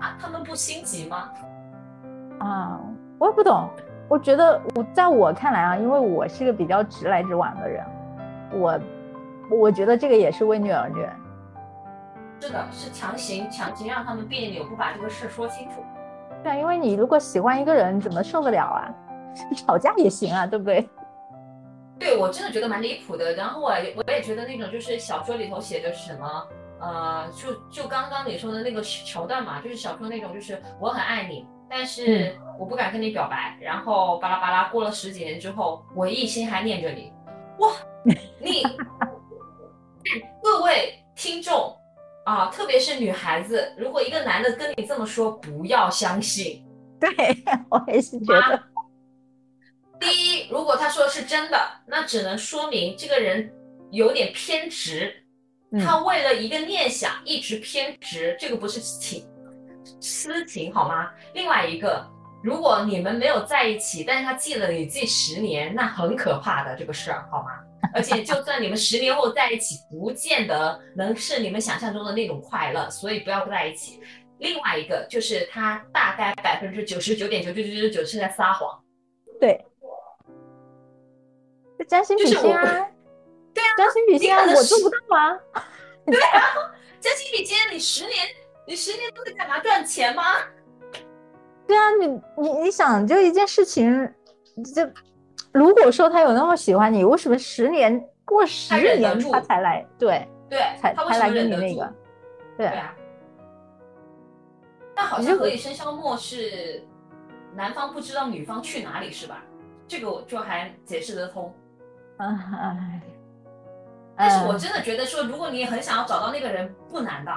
[0.00, 0.16] 啊？
[0.18, 1.28] 他们不心急吗？
[2.38, 2.80] 啊，
[3.18, 3.68] 我也不懂。
[4.08, 7.84] 我觉得我在我看来啊，因为我是个比较直来直往的人，
[8.52, 8.80] 我
[9.50, 11.06] 我觉得这个也是为虐而虐。
[12.40, 15.84] 是的，是强行强行让他们别扭，不把这个事说清楚。
[16.44, 18.94] 对啊，因为你如果喜欢一个人，怎么受得了啊？
[19.56, 20.88] 吵架也行啊，对不对？
[21.98, 23.32] 对我真的觉得蛮离谱的。
[23.32, 26.48] 然后我我也觉得那种就是小说里头写的什么。
[26.80, 37.10] 呃，就就刚刚你说的那个桥段嘛，就是小说那种，就是我很爱你，但是我不敢跟你表白，然后巴拉巴拉，过了十几年之后，我一心还念着你。
[37.60, 37.70] 哇，
[38.38, 38.62] 你
[40.42, 41.74] 各位听众
[42.24, 46.64] 啊，特别是女孩子，如果一个男的跟你这么说，不要相信。
[46.98, 47.10] 对
[47.68, 48.62] 我也是觉得，
[50.00, 53.52] 第一，如果他说的是真的，那只能说明这个人
[53.90, 55.14] 有点偏执。
[55.84, 59.26] 他为了一个念想一直偏执，这个不是情
[60.00, 61.10] 私情好吗？
[61.34, 62.08] 另外一个，
[62.42, 67.50] 如果你们没有在一起，但是他记了你记十年，那很可怕的这个事儿好吗？
[67.94, 74.02] 而且就算你们十年后在一起，不见得能是你们想象中的那种快乐，所以不要在一起。
[74.38, 78.82] 另外一个就是他大概百分之九十九点九九九九九是在撒谎，
[79.40, 79.64] 对，
[81.88, 82.88] 将心比心啊。
[83.54, 85.40] 对啊，占星比心啊，我做不到啊？
[86.04, 86.42] 对啊，
[87.00, 88.16] 占星比心，你十年，
[88.66, 89.60] 你十年都在干嘛？
[89.60, 90.22] 赚钱吗？
[91.66, 94.12] 对啊，你你你想，就一件事情，
[94.74, 94.82] 就
[95.54, 99.86] 如果说他有那么喜欢你，为什么十年过十年他才来？
[99.96, 101.94] 对对，才才来跟你那个？
[102.58, 102.92] 对啊。
[104.96, 106.84] 但好像何以笙箫默是
[107.54, 109.42] 男方不知道女方去哪里是吧？
[109.86, 111.54] 这个我就还解释得通。
[112.18, 113.00] 哎。
[114.16, 117.32] 但是我真的觉得说，如果你很想要找到那个人，不难的。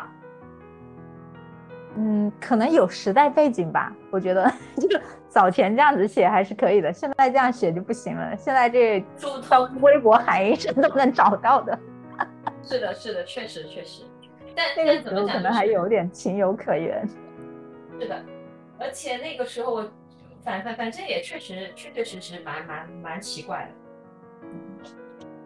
[1.95, 3.91] 嗯，可能有时代背景吧。
[4.11, 4.87] 我觉得 就
[5.37, 8.35] 早前这样子写还是可以的，现在这样写就不行了。
[8.35, 9.05] 现在这
[9.47, 11.77] 到微博喊一声都能找到的。
[12.63, 14.01] 是的，是的，确实确实。
[14.55, 17.07] 但那个时候可能还有点情有可原。
[17.99, 18.19] 是的，
[18.79, 19.87] 而且那个时候我
[20.43, 24.49] 反反反正也确实确确实实蛮蛮蛮奇怪的。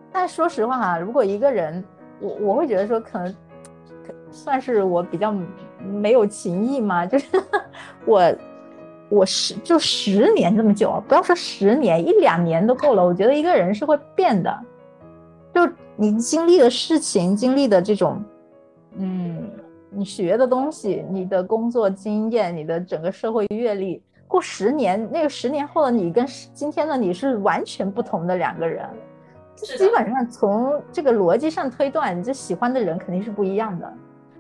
[0.10, 1.84] 但说实话啊，如果一个人，
[2.22, 3.36] 我我会觉得说，可能
[4.32, 5.36] 算是我比较
[5.80, 7.28] 没有情义嘛，就是
[8.08, 8.34] 我
[9.12, 13.06] 我十就十年这么久，不要说十年，一两年都够了。
[13.06, 14.60] 我觉得一个人是会变的，
[15.54, 18.24] 就你经历的事情，经历的这种，
[18.96, 19.52] 嗯，
[19.90, 28.88] 你学的东西，你的工作经验，你的整个社会阅历，过十年，那个十年后的你跟今天的你是完全不同的两个人。
[29.58, 33.94] 基本上从这个逻辑上推断，你这喜欢的人肯定是不一样的。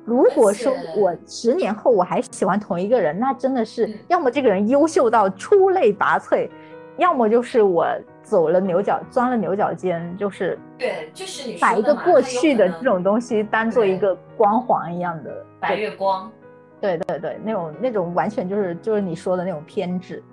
[0.03, 6.49] 如果说我十年后我还喜欢同一个人，那真的是要么这个人优秀到出类拔萃，
[6.97, 7.87] 要么就是我
[8.23, 16.31] 走了牛角，钻了牛角尖，就是对，就是你把一个过去的这种东西当做一个光环一样的白月光。
[16.79, 20.23] 对对对，那种那种完全就是就是你说的那种偏执，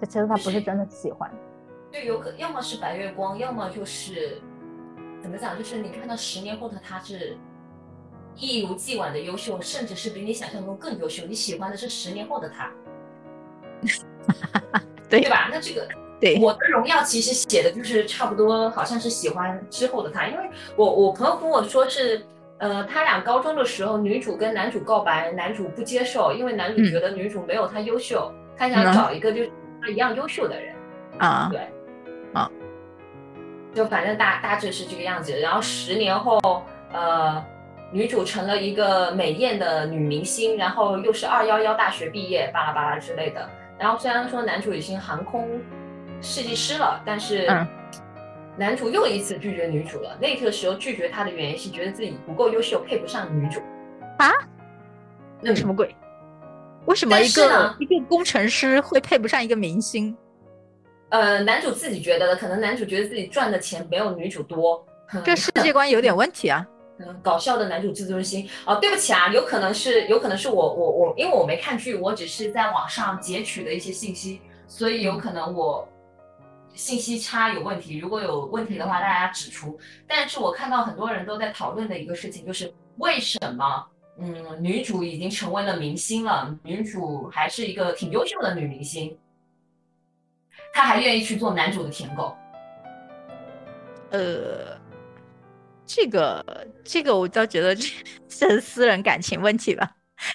[0.00, 1.28] 这其实他不是真的喜欢。
[1.90, 4.38] 对有可，要么是白月光，要么就是
[5.20, 5.58] 怎么讲？
[5.58, 7.36] 就是你看到十年后的他是
[8.36, 11.24] 一如既往的优秀，甚至是比你想象中更优秀。
[11.26, 12.70] 你喜欢的是十年后的他，
[15.08, 15.48] 对对吧？
[15.50, 15.86] 那这个
[16.20, 22.24] 对，我的荣耀其实写的就是差不多，好像是喜欢之后的他，因为我我朋友跟我说是，
[22.58, 30.74] 呃，他俩高中的时候，女主跟男主告白，男主不接受，因为男主嗯觉得女主没有他优秀，他想嗯找一个就是他一样优秀的人，
[31.18, 31.68] 啊，对，
[32.32, 32.50] 啊，
[33.74, 35.38] 就反正大大致是这个样子。
[35.38, 36.40] 然后十年后，
[36.92, 37.44] 呃，
[37.96, 43.48] 女主成了一个美艳的女明星，然后又是二幺幺大学毕业，巴拉巴拉之类的。
[43.78, 45.48] 然后虽然说男主已经航空
[46.20, 47.66] 设计师了，但是嗯
[48.58, 50.14] 男主又一次拒绝女主了。
[50.20, 53.60] 那个时候拒绝她的原因是觉得自己不够优秀，配不上女主。
[54.18, 54.30] 啊？
[55.40, 55.96] 那，什么鬼？
[56.84, 60.14] 为什么一个一个工程师会配不上一个明星？
[61.08, 64.86] 呃，男主自己觉得的，可能男主觉得自己赚的钱没有女主多。
[65.24, 66.66] 这世界观有点问题啊！
[66.98, 75.86] 嗯，搞笑的男主自尊心啊、对不起啊，有可能是有可能是我我我，因为我没看剧，我只是在网上截取的一些信息，所以有可能我
[76.74, 77.98] 信息差有问题。
[77.98, 79.78] 如果有问题的话，大家指出。
[80.06, 83.86] 但是我看到很多人都在讨论的一个事情，就是为什么
[84.18, 89.18] 嗯，女主已经成为了明星了，女主还是一个挺优秀的女明星，
[90.72, 92.34] 她还愿意去做男主的舔狗。
[94.10, 94.75] 呃，
[95.86, 97.88] 这个这个我倒觉得这
[98.28, 99.90] 这是私人感情问题吧。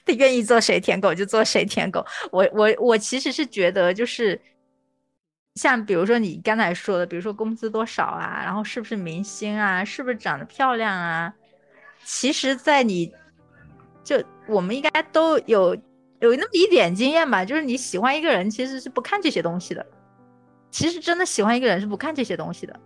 [0.05, 2.05] 他愿意做谁舔狗就做谁舔狗。
[2.31, 4.39] 我我我其实是觉得就是，
[5.55, 11.33] 像比如说你刚才说的，比如说工资多少啊，然后是不是明星啊，是不是长得漂亮啊，
[12.05, 13.11] 其实，在你
[14.03, 15.75] 就我们应该都有
[16.19, 19.83] 有那么一点经验吧，就是你喜欢一个人其实是不看这些东西的，
[20.69, 22.79] 其实真的喜欢一个人是不看这些东西的。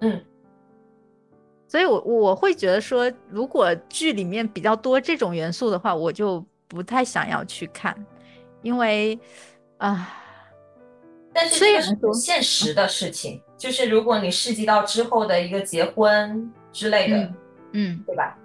[0.00, 0.24] 嗯，
[1.68, 7.94] 所以我我会觉得说，如果剧里面比较多这种元素的话，我就不太想要去看，
[8.62, 9.16] 因为
[9.76, 10.08] 啊、
[11.32, 17.34] 但是这个是现实的事情，就是如果你涉及到之后的一个结婚之类的，嗯
[17.72, 18.36] 嗯，对吧？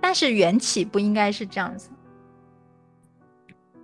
[0.00, 1.88] 但是缘起不应该是这样子。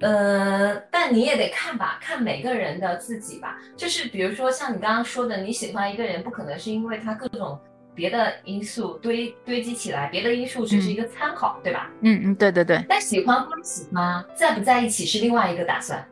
[0.00, 3.56] 呃，但你也得看吧，看每个人的自己吧。
[3.76, 7.56] 就是比如说像你刚刚说的，你喜欢一个人，不可能是因为他各种
[7.94, 11.90] 别的因素堆堆积起来，别的因素只是一个参考，对吧？
[12.00, 16.04] 嗯嗯，对对对，但喜欢不喜欢，在不在一起是另外一个打算，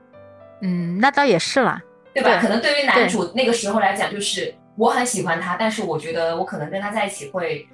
[0.63, 1.81] 嗯，那倒也是啦。
[2.13, 2.31] 对吧？
[2.31, 7.67] 对可能对于男主那个时候来讲，就是我很喜欢他，但是我觉得我可能跟他在一起会，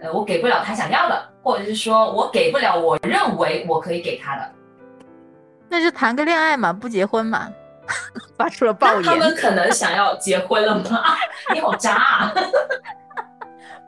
[0.00, 4.52] 呃，我给不了他想要的，或者是说我给不了我认为我可以给他的。
[5.70, 7.48] 那就谈个恋爱嘛，不结婚嘛，
[8.36, 9.34] 发出了暴那他们。
[9.36, 11.04] 可能想要结婚了吗？
[11.54, 12.34] 你好渣啊！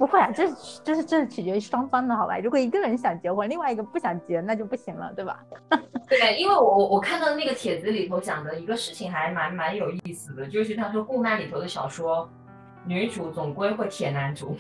[0.01, 0.51] 不会啊，这
[0.83, 2.39] 这是这是取决于双方的好吧？
[2.39, 5.39] 如果一个人想结婚，另外一个不想结，那就不行了，对吧？
[6.09, 12.27] 对，因为我我我看到那个帖子里头讲的一个事情还蛮蛮有意思的，就是他说顾漫里头的小说，
[12.87, 14.57] 女主总归会舔男主，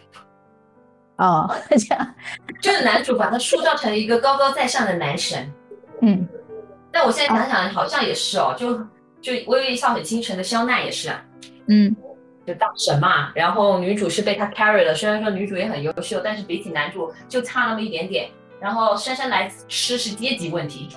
[1.16, 2.14] 哦， 这样，
[2.60, 5.50] 就是男主把他塑造成一个高高在上的男神。
[6.02, 6.28] 嗯，
[6.92, 8.74] 但我现在想想，好像也是哦，就
[9.22, 11.24] 就《微微一笑很倾城》的肖奈也是啊，
[11.68, 11.96] 嗯，
[12.46, 13.32] 就大神嘛。
[13.34, 18.30] 然后女主是被他 carry 了，虽然说女主也很优秀，但是比起男主就差那么一点点。
[18.60, 20.88] 然后姗姗来迟是阶级问题，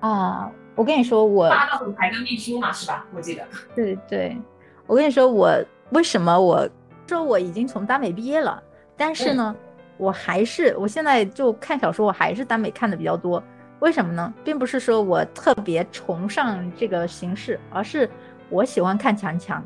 [0.00, 3.06] 啊，我跟你说，我霸道总裁跟秘书嘛，是吧？
[3.14, 3.44] 我记得。
[3.76, 4.36] 对对，
[4.84, 5.56] 我跟你说，我
[5.90, 6.68] 为什么我
[7.06, 8.60] 说我已经从耽美毕业了，
[8.96, 9.54] 但是呢，
[9.98, 13.40] 我还是我现在就看小说，我还是耽美看的比较多。
[13.78, 14.34] 为什么呢？
[14.42, 18.10] 并不是说我特别崇尚这个形式，而是
[18.50, 19.64] 我喜欢看强强。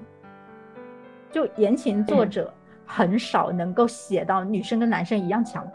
[1.32, 2.52] 就言情作者
[2.86, 5.66] 很少能够写到女生跟男生一样强，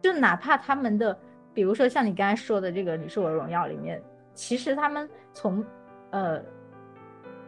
[0.00, 1.16] 就哪怕他们的，
[1.52, 4.02] 比如说像你刚才说的这个《你是我的荣耀》里面，
[4.32, 5.64] 其实他们从
[6.10, 6.40] 呃，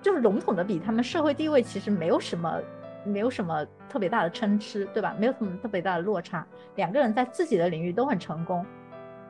[0.02, 2.60] 就是笼统的比，他们社会地位其实没有什么，
[3.04, 5.16] 没有什么特别大的参差，对吧？
[5.18, 8.64] 没有什么特别大的落差，两个人在自己的领域都很成功。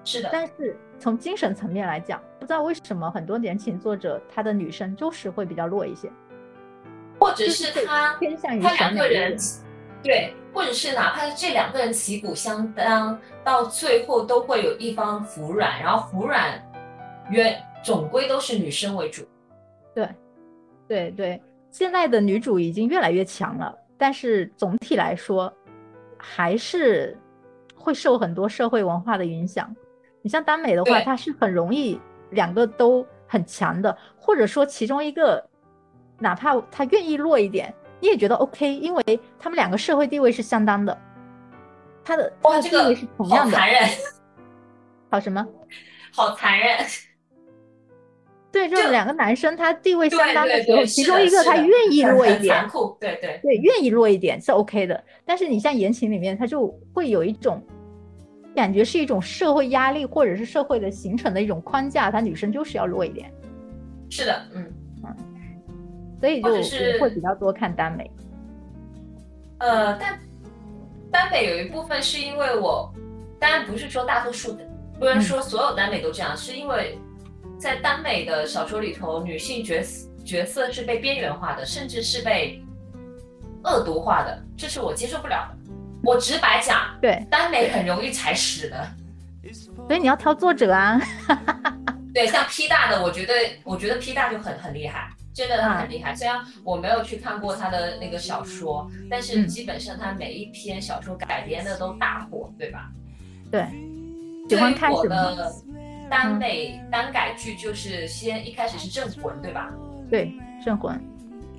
[0.04, 6.10] 是的，但是从精神层面来讲，不知道为什么很多言情作者他的女生就是会比较弱一些，
[7.26, 9.36] 或者是他偏向于他两个人，
[10.00, 16.62] 对，或者是哪怕是这两个人旗鼓相当，到最后都会有一方服软，然后服软，
[17.28, 19.24] 原总归都是女生为主。
[19.92, 20.08] 对，
[20.86, 25.52] 对对，现在的女主已经越来越强了，但是总体来说，
[26.16, 27.18] 还是
[27.74, 29.74] 会受很多社会文化的影响。
[30.22, 32.00] 你像耽美的话，它是很容易
[32.30, 35.44] 两个都很强的，或者说其中一个，
[36.18, 40.96] 哪怕他愿意弱一点，你也觉得 OK，因为他们两个社会地位是相当的。
[42.04, 43.88] 他的哇，这个他的地位是同样的，好残忍，
[45.10, 45.46] 好什么？
[46.12, 46.78] 好残忍。
[48.52, 55.04] 对，就是两个男生他地位相当的时候，其中一个他愿意弱一点残，酷，对对对，愿意弱一点是 OK 的。
[55.26, 57.62] 但是你像言情里面，他就会有一种
[58.54, 63.30] 感觉是一种社会压力，或者是社会的形成的一种框架，他女生就是要弱一点，
[64.08, 64.72] 是的，嗯。
[66.20, 68.10] 所以就是会比较多看耽美。
[69.58, 70.18] 呃，但
[71.10, 72.92] 耽美有一部分是因为我，
[73.38, 74.64] 当然不是说大多数的，
[74.98, 76.98] 不能说所有耽美都这样，是因为
[77.58, 82.62] 在耽美的小说里头，女性角色角色是被边缘化的，甚至是被
[83.64, 85.72] 恶毒化的，这是我接受不了的。
[86.02, 88.86] 我直白讲， 对，耽美很容易踩屎的。
[89.86, 91.00] 所以你要挑作者啊。
[92.12, 96.14] 对，像 P 大的，我觉得我觉得 P 大就很很厉害，真的他很厉害。
[96.14, 102.90] 虽然我没有去看过他的那个小说，但是嗯基本上他每一篇小说改编的都大火，对吧？
[103.50, 103.66] 对，
[104.48, 105.52] 喜欢看什么？
[106.08, 109.70] 耽美耽改剧就是先一开始是《镇魂》，对吧？
[110.08, 110.32] 对，
[110.64, 110.98] 镇魂、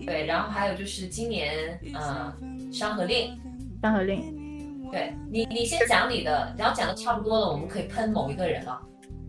[0.03, 2.33] 对，然后还有就是今年呃
[2.75, 3.35] 《山河令》。
[3.83, 4.89] 山河令。
[4.91, 8.81] 对你，你先讲你的，然后讲的差不多了，我们可以喷某一个人了。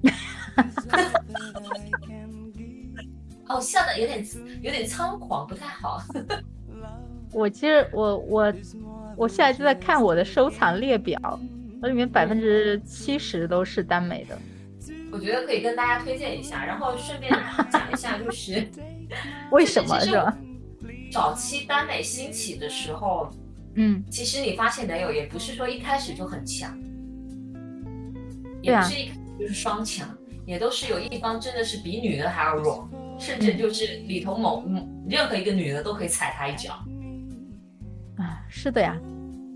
[3.48, 4.24] 哦，笑的有点
[4.62, 6.02] 有点猖狂，不太好。
[7.32, 8.54] 我其实我我
[9.16, 11.18] 我现在就在看我的收藏列表，
[11.82, 14.38] 我里面百分之七十都是耽美的。
[15.10, 17.32] 我觉得可以跟大家推荐一下，然后顺便
[17.70, 18.66] 讲一下，就是
[19.50, 20.36] 为什么是吧？
[21.10, 23.30] 早期耽美兴起的时候，
[23.74, 26.78] 嗯，其实你发现没有，也不是说一开始就很强，
[28.60, 30.06] 也不是一开始就是双强，
[30.44, 32.86] 也都是有一方真的是比女的还要弱，
[33.18, 36.72] 甚至就是里头某嗯任何一个女的都可以踩他一脚。
[38.16, 38.96] 啊，是的呀，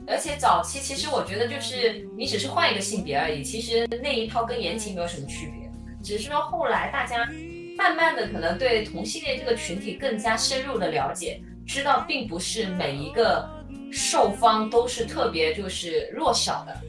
[0.06, 5.70] 而且早期其实我觉得就是你只是换一个性别而已，其实那一套跟言情没有什么区别，
[6.02, 7.28] 只是说后来大家
[7.76, 13.48] 慢慢的可能对同性恋这个群体更加深入的了解，知道并不是每一个
[13.90, 16.80] 受方都是特别就是弱小的，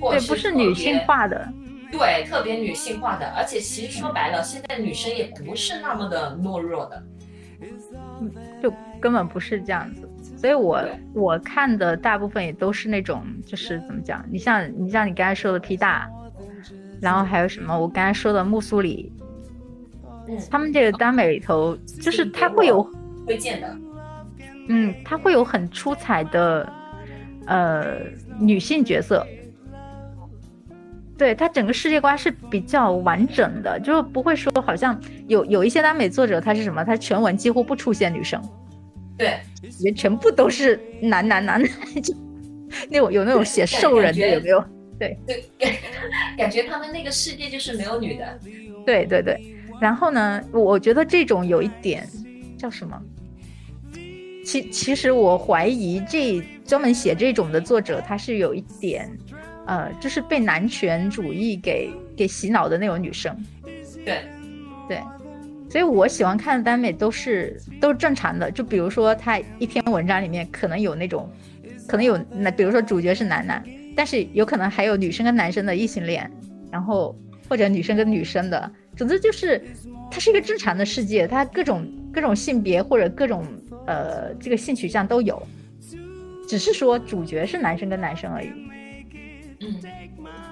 [0.00, 1.48] 或者对，不是女性化的，
[1.90, 7.02] 对，特别女性化的，而且其实说白了，现在女生也不是那么的懦弱的。
[8.62, 10.08] 就根本不是这样子。
[10.36, 14.24] 所以我对我看的大部分也都是那种，就是怎么讲？
[14.30, 16.08] 你像你像你刚才说的 P 大，
[17.00, 17.78] 然后还有什么？
[17.78, 19.12] 我刚才说的木苏里，
[20.28, 22.88] 嗯，他们这个耽美里头，就是他会有
[23.26, 23.76] 推荐的，
[24.68, 26.72] 嗯，他会有很出彩的
[27.46, 27.98] 呃
[28.38, 29.26] 女性角色，
[31.20, 34.98] 对他整个世界观是比较完整的，就是不会说好像
[35.28, 38.42] 有有一些耽美作者他是什么，他全文几乎不出现女生，
[39.18, 39.38] 对，
[39.80, 41.62] 也全部都是男男男，
[42.02, 42.14] 就
[42.88, 44.64] 那种有那种写兽人的有没有？
[44.98, 45.14] 对，
[45.58, 45.70] 感
[46.38, 48.38] 感觉他们那个世界就是没有女的。
[48.86, 49.38] 对对对，
[49.78, 52.08] 然后呢，我我觉得这种有一点
[52.56, 52.98] 叫什么？
[54.42, 59.06] 其其实我怀疑这专门写这种的作者，他是有一点，
[59.70, 63.32] 呃，就是被男权主义给给洗脑的那种女生。
[64.04, 64.18] 对，
[64.88, 65.00] 对，
[65.70, 68.50] 所以我喜欢看的耽美都是都是正常的。
[68.50, 71.30] 就比如说他一篇文章里面可能有那种，
[71.86, 73.62] 可能有那比如说主角是男男，
[73.94, 76.28] 但是有可能还有女生跟男生的异性恋，
[76.72, 77.16] 然后
[77.48, 79.62] 或者女生跟女生的，总之就是
[80.10, 83.44] 它是一个正常的世界，它各种各种性别或者各种
[83.86, 85.40] 呃这个性取向都有，
[86.48, 88.50] 只是说主角是男生跟男生而已。
[89.60, 89.74] 嗯，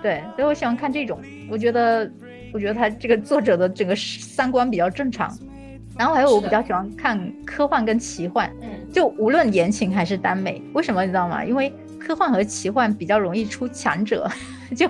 [0.02, 2.11] 对，所以我喜欢看这种，我觉得，
[2.52, 5.36] 我觉得他这个作者的整个三观比较正常。
[5.98, 11.44] 然后还有我比较喜欢看科幻跟奇幻，嗯，就无论言情还是耽美，为什么你知道吗？
[11.44, 14.30] 因为科幻和奇幻比较容易出强者，
[14.76, 14.88] 就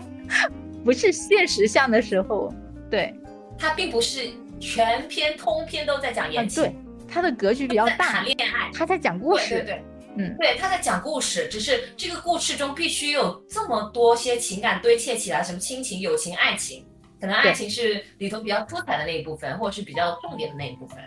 [0.85, 2.53] 不是现实向的时候，
[2.91, 3.15] 对，
[3.59, 4.29] 它并不是
[4.61, 6.75] 全篇通篇都在讲啊言情，对，
[7.09, 8.71] 他的格局比较在谈大，恋爱。
[8.75, 9.83] 他在讲故对对事，对，
[10.19, 16.85] 嗯，对，他在讲故事，只是这个故事中必须有这么多些情感堆砌起来，什么亲情、友情、爱情，
[17.21, 20.99] 可能爱情是里头比较出彩的那一部分，或者是比较重点的那一部分。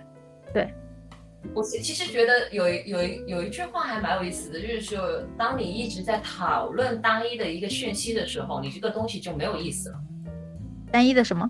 [0.53, 0.73] 对，
[1.53, 9.95] 我其其实觉得有一有一有一句话还蛮有意思的，就是说，当你一直在讨论单一的一个讯息的时候，你这个东西就没有意思了。
[10.91, 11.49] 单一的什么？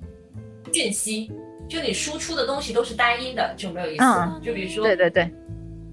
[0.74, 1.32] 讯息，
[1.68, 4.40] 就你输出的东西都是单一的，就没有意思了。
[4.44, 5.32] 就比如说，对对对，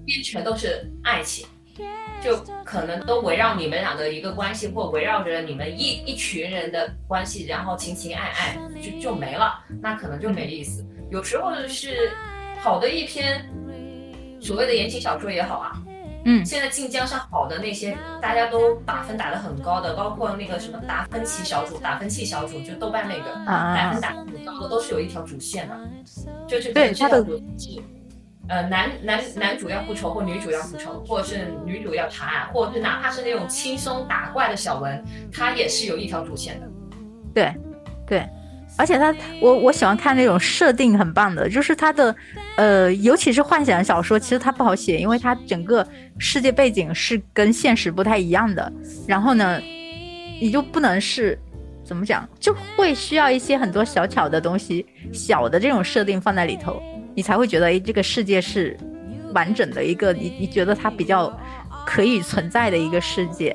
[0.05, 1.45] 边全都是爱情，
[2.23, 10.85] 就可能都围绕你们俩的一个关系，或围绕着你们一一群人的关系，然后情情爱爱就就没了，那可能就没意思。
[11.09, 12.11] 有时候是
[12.59, 13.43] 好的一篇
[14.39, 15.71] 所谓的言情小说也好啊，
[16.25, 25.75] 嗯现在晋江上好的那些，大家都打分打得很高的，包括那个什么达芬奇小组、达芬奇小组，就豆瓣那个，打分打得很高的都是有一条主线的，
[26.47, 27.25] 就是对它的
[28.49, 36.67] 呃，男男男主要复仇或女主要复仇，或者是女主要查案，或者是哪怕是那种轻松打怪的小文，它也是有一条主线的。
[37.31, 37.53] 对，
[38.07, 38.27] 对，
[38.75, 42.15] 而且他我我喜欢看那种设定很棒的，就是它的
[42.57, 45.87] 呃，尤其是幻想小说，其实它不好写，因为它整个
[46.17, 48.73] 世界背景是跟现实不太一样的。
[49.07, 49.61] 然后呢，
[50.41, 51.37] 你就不能是
[51.83, 56.81] 怎么讲，就会需要一些很多小巧的东西，小的这种设定放在里头，
[57.19, 58.77] 你才会觉得哎，这个世界是
[59.33, 61.37] 完整的一个，你你觉得它比较
[61.85, 63.53] 可以存在的一个世界。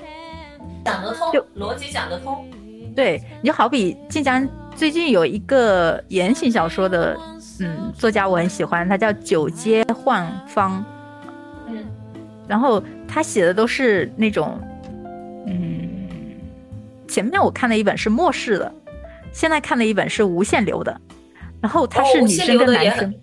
[0.84, 2.44] 讲得通就，逻辑讲得通。
[2.94, 4.46] 对，你就好比晋江
[4.76, 7.18] 最近有一个言情小说的，
[7.60, 10.84] 嗯，作家我很喜欢，他叫九阶幻方，
[11.66, 11.86] 嗯，
[12.46, 14.60] 然后他写的都是那种，
[15.46, 16.06] 嗯，
[17.08, 18.70] 前面我看的一本是末世的，
[19.32, 21.00] 现在看的一本是无限流的，
[21.62, 23.14] 然后他是女生跟男生，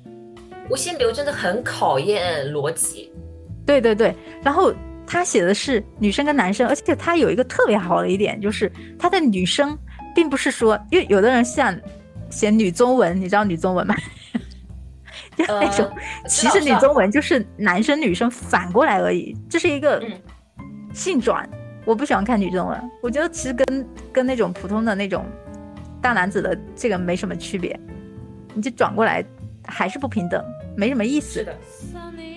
[0.71, 3.11] 无限流真的很考验逻辑。
[3.65, 4.73] 对对对，然后
[5.05, 9.77] 他写的是女生跟男生，而且他有一个特别好的一点，就是他的女生
[10.15, 11.77] 并不是说，因为有的人像
[12.29, 13.93] 写女中文，你知道女中文吗？
[15.35, 20.11] 就那种，呃其实女中文就是男生女生反过来而已，这是一个嗯
[20.93, 21.47] 性转。
[21.83, 25.25] 我不喜欢看女中文，我觉得其实跟跟那种普通的那种
[26.01, 27.77] 大男子的这个没什么区别，
[28.53, 29.23] 你就转过来
[29.65, 30.43] 还是不平等，
[30.81, 31.43] 没什么意思是。
[31.45, 31.55] 的，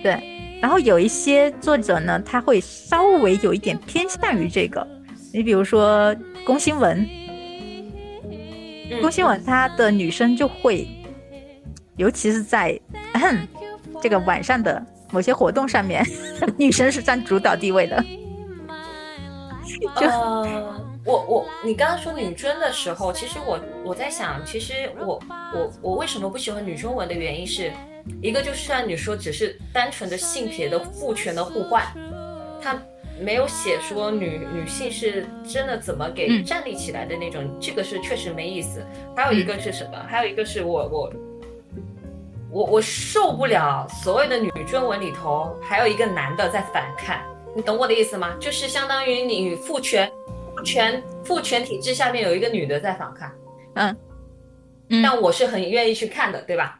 [0.03, 4.87] 对，然后有一些作者呢，他会稍微有一点偏向于这个。
[5.33, 6.15] 你比如说
[6.45, 7.09] 宫心文，
[8.91, 10.87] 嗯龚新文她的女生就会，
[11.97, 12.79] 尤其是在
[13.99, 14.79] 这个晚上的
[15.09, 16.05] 某些活动上面，
[16.55, 18.05] 女生是占主导地位的。
[19.99, 25.19] 就呃，我我你刚刚说女尊的时候，其实我我在想，其实我
[25.51, 27.71] 我我为什么不喜欢女中文的原因是，
[28.21, 31.85] 一个就是像你说，只是单纯的性别的父权的互换，
[32.61, 32.81] 它
[33.19, 38.85] 没有写说女女性是真的怎么给嗯站立起来的那种，这个是确实没意思。
[39.15, 39.97] 还有一个是什么？
[40.07, 41.13] 还有一个是我我。
[42.51, 47.19] 我我受不了所谓的女尊文里头还有一个男的在反抗，
[47.53, 48.33] 你懂我的意思吗？
[48.39, 50.09] 就是相当于你父权、
[50.55, 53.29] 父权、父权体制下面有一个女的在反抗，
[53.73, 53.97] 嗯
[54.87, 56.79] 嗯但我是很愿意去看的，对吧？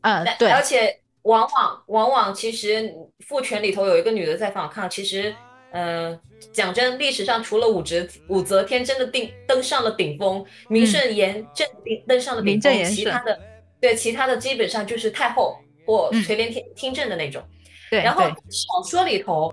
[0.00, 2.94] 但，嗯对而且往往往往其实
[3.26, 5.34] 父权里头有一个女的在反抗，其实，
[5.72, 6.18] 呃，
[6.52, 13.40] 讲真，历史上除了武则武则天真的定登上了顶峰，名正言正登登上了顶峰，其他的
[13.80, 17.42] 对其他的基本上就是太后或嗯垂帘听听政的那种。
[17.90, 19.52] 对，然后小说里头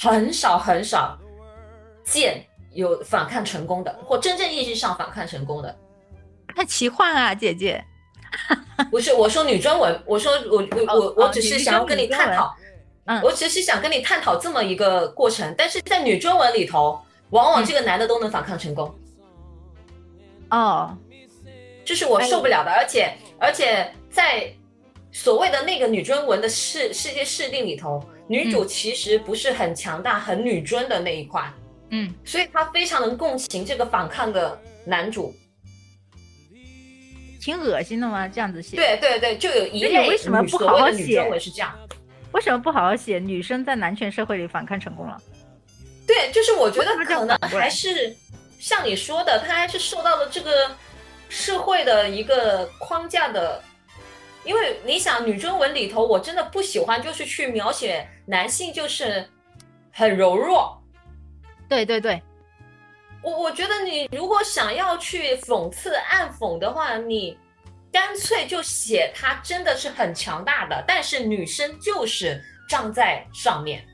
[0.00, 1.18] 很少很少
[2.02, 5.74] 见有反抗成功的，或真正意义上反抗成功的。
[6.54, 7.82] 太奇幻啊，姐姐。
[8.90, 12.54] 不是我说女专文，我说我我我哦我只是想要跟你探讨，
[13.06, 13.20] 嗯。
[13.22, 17.64] 我只是想跟你探讨这么一个过程，但是在女专文里头，往往嗯。
[17.64, 18.94] 这个男的都能反抗成功，
[20.50, 20.96] 哦，
[21.84, 24.52] 这是我受不了的，而且而且在
[25.12, 31.42] 所谓的那个女尊文的世世界设定里头，女主其实不是很强大、很女尊的那一块，
[31.90, 35.34] 嗯，所以她非常能共情这个反抗的男主。
[37.44, 38.26] 挺恶心的吗？
[38.26, 41.78] 这样子写，，对对对，就有一类为什么不好好写尊文是这样。
[42.32, 45.20] 为什么不好好写女生在男权社会里反抗成功了？
[46.06, 48.16] 对，就是我觉得可能还是
[48.58, 50.70] 像你说的，他还是受到了这个
[51.28, 53.62] 社会的一个框架的。
[54.44, 59.22] 因为你想，女中文里头，我真的不喜欢，就是去描写男性就是
[59.92, 60.82] 很柔弱。
[61.68, 62.22] 对对对，
[63.24, 67.38] 我我觉得你如果想要去讽刺暗讽的话，你
[67.90, 73.84] 干脆就写他真的是很强大的，但是女生就是站在上面。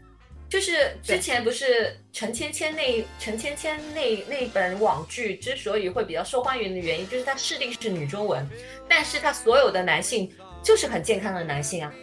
[0.49, 8.45] 就是之前不是陈芊芊那陈芊芊那那本网剧之所以会比较受欢迎的原因，就是它设定是女中文，
[8.89, 10.29] 但是它所有的男性
[10.61, 11.95] 就是很健康的男性啊，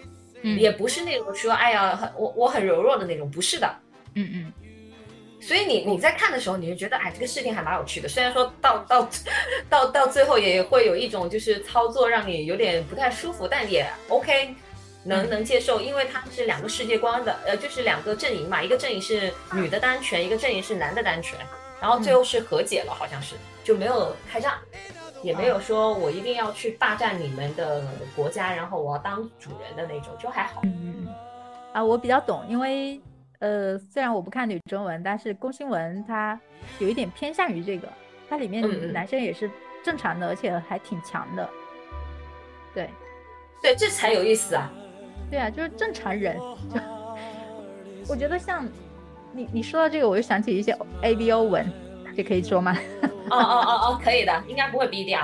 [0.43, 3.69] 嗯也不是那种说哎呀很我我很柔弱的那种，不是的。
[4.15, 4.53] 嗯嗯，
[5.47, 8.09] 所以你你在看的时候，你就觉得哎，这个设定还蛮有趣的。
[8.09, 9.09] 虽然说到到
[9.69, 14.53] 到到最后也会有一种就是操作让你有点不太舒服，但也 OK，
[15.05, 21.39] 能嗯能接受，因为它是两个世界观的，呃，就是两个阵营嘛，一个阵营是女的单权，一个阵营是男的单权，
[21.79, 24.55] 然后最后是和解了，好像是就没有开战。
[25.23, 27.83] 也没有说我一定要去霸占你们的
[28.15, 30.61] 国家，然后我要当主人的那种，就还好。
[30.63, 31.07] 嗯，
[31.73, 33.01] 啊，我比较懂，因为
[33.39, 36.39] 呃，虽然我不看女中文，但是宫新文它
[36.79, 37.87] 有一点偏向于这个，
[38.29, 39.49] 它里面男生也是
[39.83, 41.49] 正常的，而且还挺强的。
[42.73, 42.89] 对，
[43.61, 44.71] 对，这才有意思啊。
[45.29, 46.37] 对啊，就是正常人。
[46.37, 46.79] 就
[48.09, 48.65] 我觉得像
[49.33, 51.69] 你你说到这个，我就想起一些 ABO 文，
[52.15, 52.75] 这可以说吗？
[53.29, 55.21] 哦哦哦哦，可以的，应该不会逼掉。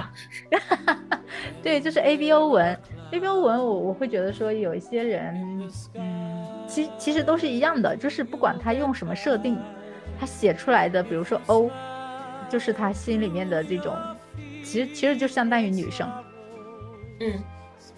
[1.63, 2.77] 对，就是 ABO 文
[3.11, 6.42] ，ABO 文我我会觉得说有一些人，嗯，
[6.73, 9.55] 其其实都是一样的，就是不管他用什么设定，
[10.19, 11.69] 他写出来的，比如说 O，
[12.49, 13.95] 就是他心里面的这种，
[14.63, 16.09] 其实其实就相当于女生，
[17.19, 17.33] 嗯，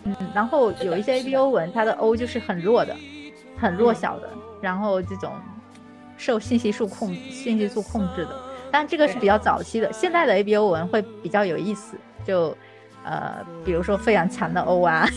[0.04, 2.94] 嗯，然后有一些 ABO 文，它的 O 就是很弱的，
[3.58, 4.30] 很弱小的，
[4.62, 5.32] 然后这种
[6.18, 8.36] 受信息素控信息素控制的。
[8.70, 11.96] 但这个是比较早期的，现在的 ABO 文会比较有意思，
[12.26, 12.54] 就
[13.06, 15.08] 呃，比如说非常强的 O 啊，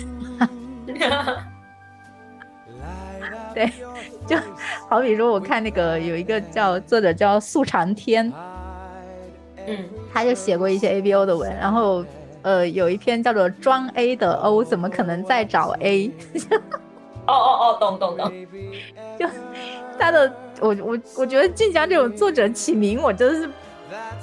[3.59, 3.73] 对，
[4.25, 4.37] 就
[4.89, 8.33] 好比说我看那个有一个叫作者叫素长天，
[9.67, 9.85] 嗯，
[10.15, 12.05] 他就写过一些 ABO 的文，然后
[12.43, 16.09] 呃有一篇叫做装 A 的 O 怎么可能再找 A？
[17.27, 18.33] 哦哦哦，懂懂懂。
[19.19, 19.27] 就
[19.99, 23.51] 他的，我我我觉得晋江这种作者起名，我真的是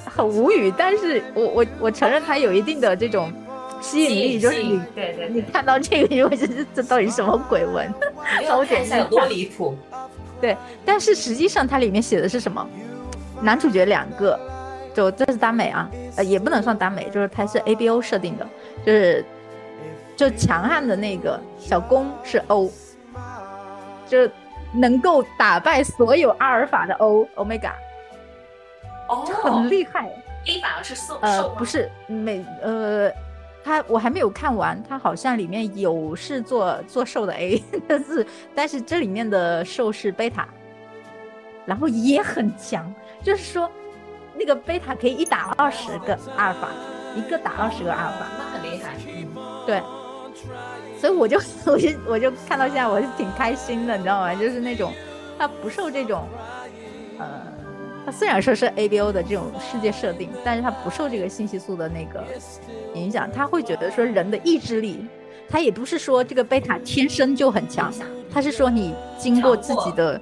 [0.10, 0.74] 很无语。
[0.78, 3.30] 但是我我我承认他有一定的这种
[3.86, 7.94] 吸引力，就是你对对对，你看到这个，你会觉得这到底什么鬼文？
[8.68, 9.78] 看一下有多离谱。
[10.42, 12.68] 对但是实际上它里面写的是什么？
[13.42, 14.40] 男主角两个，
[14.94, 18.48] 就这是耽美啊，呃，也不能算耽美，就是它是 ABO 设定的，
[18.86, 19.26] 就是
[20.16, 22.72] 就强悍的那个小公是 O，
[24.08, 24.30] 就
[24.74, 27.72] 能够打败所有阿尔法的 O Omega，
[29.44, 30.10] 很哦，厉害。
[30.48, 33.10] A 反而是瘦呃，不是美呃，
[33.66, 40.48] 他我还没有看完，他好像里面有是做做兽的 A， 但是但是这里面的兽是贝塔，
[41.66, 42.94] 然后也很强，
[43.24, 43.68] 就是说
[44.36, 46.68] 那个贝塔可以一打二十个阿尔法，
[47.16, 48.94] 一个打二十个阿尔法，那很厉害。
[49.08, 49.28] 嗯
[49.66, 49.82] 对，
[51.00, 54.36] 所以我就 我就我就看到现在我是挺开心的，你知道吗？
[54.36, 54.94] 就是那种
[55.40, 56.28] 他不受这种
[57.18, 57.42] 呃，
[58.06, 62.24] 他虽然说是 ABO 的这种世界设定，但是他不受这个信息素的那个
[62.94, 65.06] 影响，他会觉得说人的意志力，
[65.50, 67.92] 他也不是说这个贝塔天生就很强，
[68.32, 70.22] 他是说你经过自己的。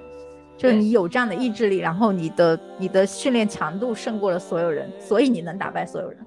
[0.56, 6.18] 就是你有这样的意志力，然后你的你的训练强度胜过了所有人，所以你能打败所有人。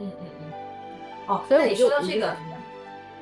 [0.00, 0.52] 嗯嗯嗯。
[1.28, 2.36] 哦，所以我就说到这个，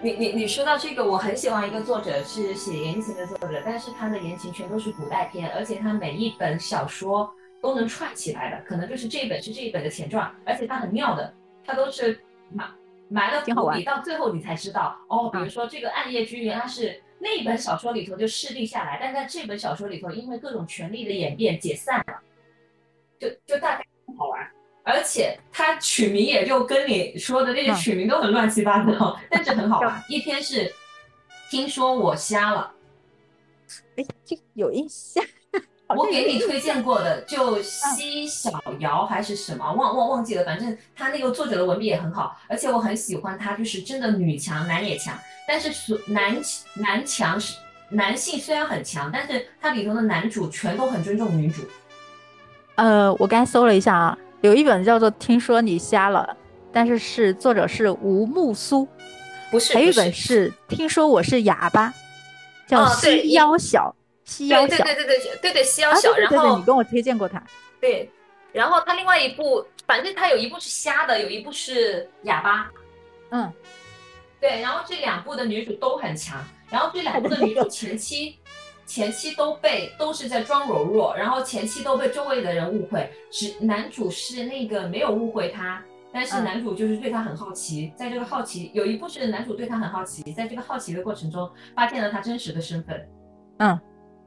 [0.00, 11.34] 你你你说到这个，我很喜欢一个作者是写言情的作者，但是他的言情全都是古代篇，而且他每一本小说都能串起来的，可能就是这一本是这一本的前传，而且它很妙的，
[11.64, 12.18] 它都是
[12.52, 12.68] 埋
[13.08, 22.20] 埋了伏笔，到最后你才知道哦，比如说这个暗夜居原来是那一本小说里头就设定下来，但在这本小说里头，因为各种权力的演变解散了，
[23.18, 24.50] 就就大概很好玩。
[24.82, 30.02] 而且它取名也就跟你说的那些嗯取名都很乱七八糟， 但是很好玩。
[30.08, 30.72] 一篇是
[31.50, 32.72] 听说我瞎了，
[33.96, 35.22] 哎，这个有印象。
[35.90, 40.44] 好我给你推荐过的，就西小瑶还是什么，忘忘忘记了。
[40.44, 45.18] 反正他那个作者的文笔也很好，而且我很喜欢他，就是真的女强男也强，
[45.48, 46.36] 但是所男
[46.74, 47.56] 男强是
[47.88, 51.62] 男性虽然很强，但是他里头的男主全都很尊重女主。
[52.76, 56.24] 呃，我刚才搜了一下啊，有一本叫做《听说你瞎了》，
[56.72, 58.86] 但是是作者是吴木苏，
[59.50, 61.88] 不是，还有一本是《听说我是哑巴》，
[62.70, 63.92] 叫西腰小，
[64.30, 64.68] 西腰小。
[64.68, 67.42] 对对对对对对对西腰啊，小，对对对对，然后你跟我推荐过他。
[67.80, 68.10] 对，
[68.52, 72.70] 然后他另外一部，反正他有一部是瞎的，有一部是哑巴。
[73.30, 73.52] 嗯，
[74.40, 78.38] 对，然后这两部的女主都很强，然后这两部的女主前期
[78.86, 85.80] 前期都被都是在装柔弱，然后前期都被周围的人误会，只男主是那个没有误会他，
[86.12, 93.08] 但是嗯男主就是对他很好奇，在这个好奇有一部是男主对他很好奇，在这个好奇的过程中发现了他真实的身份，
[93.58, 93.80] 嗯，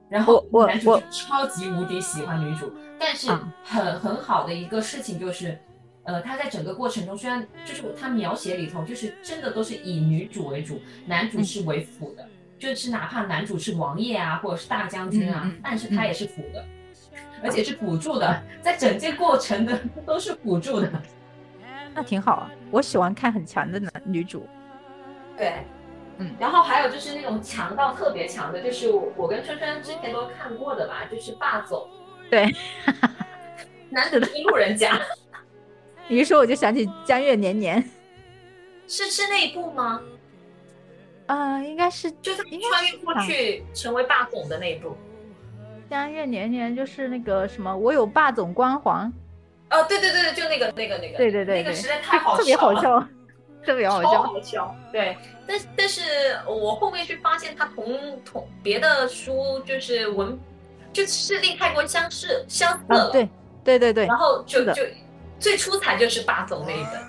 [0.09, 5.57] 然后男主就超级无敌喜欢女主，但是嗯很很好的一个事情就是，
[6.03, 12.27] 呃，他在整个过程中虽然就是他描写里头就是真的都是以女主为主，男主嗯是为辅的，
[12.59, 16.63] 就是哪怕男主是王爷啊或者是大将军啊，但是他也是辅的，
[17.43, 20.91] 而且是辅助的，在整件过程的都是辅助的。
[21.95, 24.47] 那挺好啊，我喜欢看很强的男女主。
[25.35, 25.65] 对，
[26.17, 26.35] 嗯。
[26.39, 31.87] 然后还有就是那种强到特别强的，就是我我跟春春之前都看过的吧，就是霸总，
[32.29, 32.49] 对，
[33.89, 34.99] 男主是路人甲，
[36.07, 37.83] 你一说我就想起江月年年，
[38.87, 40.01] 是是那一部吗？
[41.25, 44.95] 啊、应该是就是穿越过去成为霸总的那一部。
[45.89, 49.11] 江月年年就是那个什么，我有霸总光环，
[49.69, 53.07] 哦，对对对对，就那个那个那个，对对对对，那个实在太好特别好了，笑，
[53.65, 54.23] 特别好超笑。
[54.23, 54.75] 好笑。
[54.91, 56.01] 对，但但是
[56.47, 60.39] 我后面去发现，他同同别的书就是文，
[60.91, 63.29] 就设定太过相似相似啊，对
[63.63, 64.83] 对对对然后就就
[65.39, 67.01] 最出彩就是霸总那一本。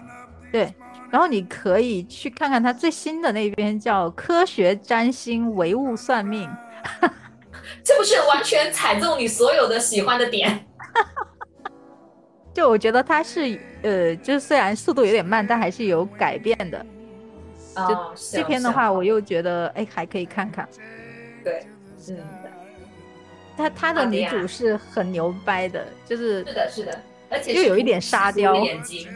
[0.52, 0.74] 对。
[1.10, 6.50] 然后你可以去看看他最新的那篇叫《科学占星唯物算命》，
[7.84, 10.66] 这不是完全踩中你所有的喜欢的点？
[12.54, 16.86] 就我觉得他是呃，就是虽然速度有点慢，但还是有改变的。
[17.74, 20.66] 哦，这篇的话，我又觉得哎还可以看看。
[21.42, 21.66] 对，
[22.08, 22.16] 嗯，
[23.56, 28.54] 她她的女主是很牛掰的，就是是的，是的，而且又有一点沙雕。
[28.54, 29.08] 是眼睛，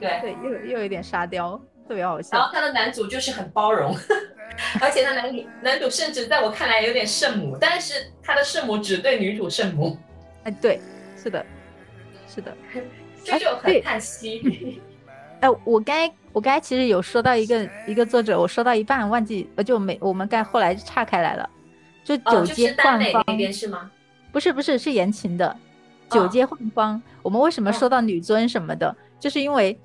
[0.00, 0.20] 对。
[0.20, 2.36] 对，又又有一点沙雕，特别好笑。
[2.36, 2.52] 然后。
[2.52, 3.94] 他的男主就是很包容，
[4.82, 9.96] 而且他男主男主甚至在我看来有点圣母，但是他的圣母只对女主圣母，
[10.42, 10.80] 哎，对，
[11.16, 11.46] 是的，
[12.32, 12.56] 是的。
[13.24, 14.80] 这就很叹息。
[15.40, 21.48] 哎，我该我刚才其实有说到一个一个作者，我说到一半忘记，我就没我们该后来岔开来了，
[22.04, 23.90] 就哦，九就是街幻芳，耽美那边是吗？
[24.32, 25.54] 不是不是是言情的
[26.08, 27.02] 九哦街幻方。
[27.22, 29.78] 我们为什么说到女尊什么的，就是因为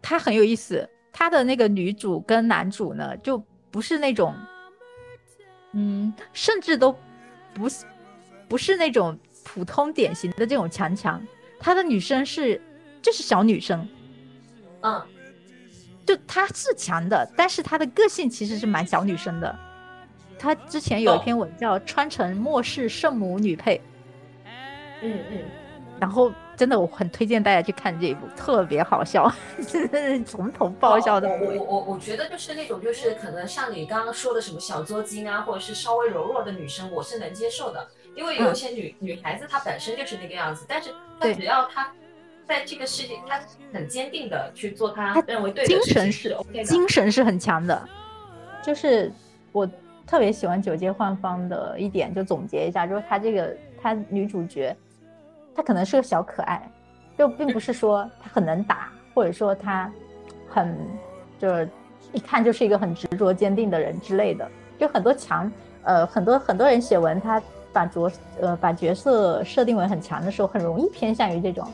[0.00, 4.34] 它很有意思，它的那个女主跟男主呢，就不是那种，
[5.72, 6.94] 嗯，甚至都
[7.54, 7.84] 不是
[8.48, 11.22] 不是那种普通典型的这种强强，
[11.62, 12.60] 她的女生是
[13.00, 13.88] 就是小女生。
[14.82, 15.00] 嗯，
[16.04, 19.56] 就她是强的，但是她的个性其实是蛮小女生的。
[20.38, 23.76] 她之前有一篇文叫《穿成末世圣母女配》，
[25.00, 25.38] 嗯嗯，
[26.00, 29.32] 然后真的我很推荐大家去看这一部，特别好笑，
[29.68, 31.58] 真的是从头爆笑到哦我尾。
[31.60, 41.34] 我我我觉得就是那种就是可能像你刚刚说的什么小作精啊，或者是稍微柔弱的女生，我是能接受的，因为有一些女、女孩子她本身就是那个样子，但是她对。
[41.34, 41.92] 只要她
[42.46, 43.40] 在这个世界，她
[43.72, 46.64] 很坚定的去做她她认为对的精事情神是 OK 的。
[46.64, 47.88] 精神是很强的，
[48.62, 49.10] 就是
[49.52, 49.68] 我
[50.06, 54.76] 特别喜欢九街幻方的一点，就总结一下，就是她这个她女主角，
[55.54, 56.70] 她可能是个小可爱，
[57.16, 59.90] 就并不是说她很能打，或者说她
[60.48, 60.76] 很
[61.38, 61.68] 就是
[62.12, 65.50] 一看就是一个很执着坚定的人之类的，就很多强
[65.84, 67.40] 呃很多很多人写文，他
[67.72, 68.10] 把角
[68.40, 71.66] 呃把角色设定为很强的时候，很容易偏向于这种。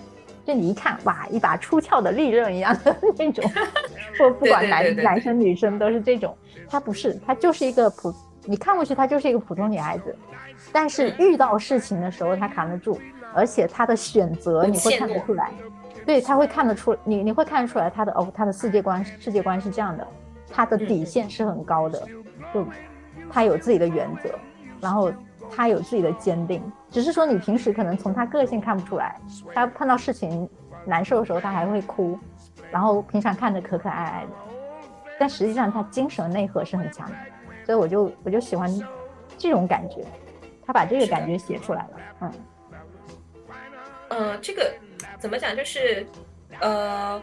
[0.46, 3.44] 就你一看，哇，一把出鞘的利刃一样的那种，
[4.18, 6.34] 或不管男男生女生都是这种。
[6.66, 10.16] 她不是，她就是一个普，你看过去她就是一个普通女孩子，
[10.72, 12.98] 但是遇到事情的时候她扛得住，
[13.34, 15.50] 而且她的选择你会看得出来，
[16.06, 20.06] 对，她会看得出，你你会看得出来她的哦，她的世界观世界观是这样的，
[20.50, 22.02] 她的底线是很高的，
[22.54, 22.66] 就
[23.30, 24.30] 她有自己的原则，
[24.80, 25.12] 然后
[25.54, 29.20] 他有自己的坚定，只是说你平时可能从他个性看不出来，
[29.54, 30.48] 他碰到事情
[30.84, 32.18] 难受的时候他还会哭，
[32.70, 34.28] 然后平常看着可可爱爱的，
[35.18, 37.16] 但实际上他精神内核是很强的，
[37.66, 38.70] 所以我就我就喜欢
[39.36, 40.04] 这种感觉，
[40.66, 41.90] 他把这个感觉写出来了，
[42.20, 42.32] 嗯，
[44.10, 44.72] 嗯，这个
[45.18, 45.56] 怎么讲？
[45.56, 46.06] 就是，
[46.60, 47.20] 呃，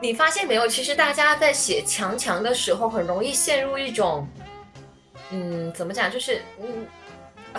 [0.00, 0.66] 你发现没有？
[0.66, 4.26] 其实大家在写强强的时候，很容易陷入一种，
[5.30, 6.10] 嗯，怎么讲？
[6.10, 6.86] 就是，嗯，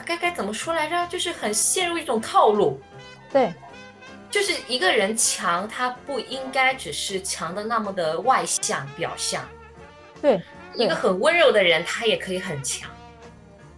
[0.01, 1.07] 该该怎么说来着？
[1.07, 2.79] 就是很陷入一种套路。
[3.31, 3.53] 对
[4.29, 9.47] 就是一个人强，他不应该只是强的那么的外向表象。
[10.21, 10.41] 对，
[10.73, 12.89] 一个很温柔的人，他也可以很强；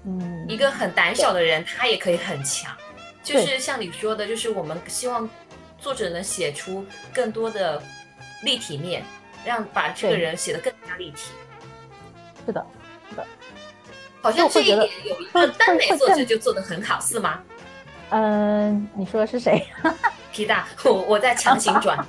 [0.06, 2.76] 嗯，一个很胆小的人，他也可以很强。
[3.24, 5.30] 就是像你说的，就是我们希望
[5.78, 7.82] 作者能写出更多的
[8.44, 9.04] 立体面，
[9.46, 11.32] 让把这个人写得更加立体。
[12.46, 12.66] 是的
[13.10, 13.28] 是的，
[14.22, 17.40] 好像这一就会觉得点有一个耽美会更作者就做的很好，是吗？
[18.10, 19.66] 嗯、你说的是谁？
[20.32, 21.98] 皮大，我我在强行转。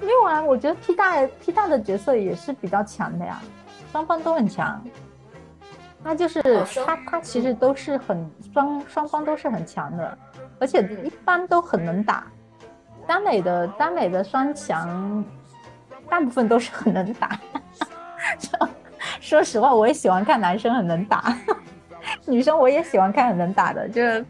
[0.00, 3.40] 没有啊，我觉得皮大皮大的角色也是比较强的呀，
[3.92, 4.82] 双方都很强。
[6.04, 6.40] 他就是、
[6.86, 10.18] 他他其实都是很双双方都是很强的，
[10.60, 12.24] 而且一般都很能打。
[13.06, 15.24] 耽美的耽美的双强，
[16.08, 17.38] 大部分都是很能打。
[19.20, 21.36] 就说实话，我也喜欢看男生很能打，
[22.26, 24.24] 女生我也喜欢看很能打的，就是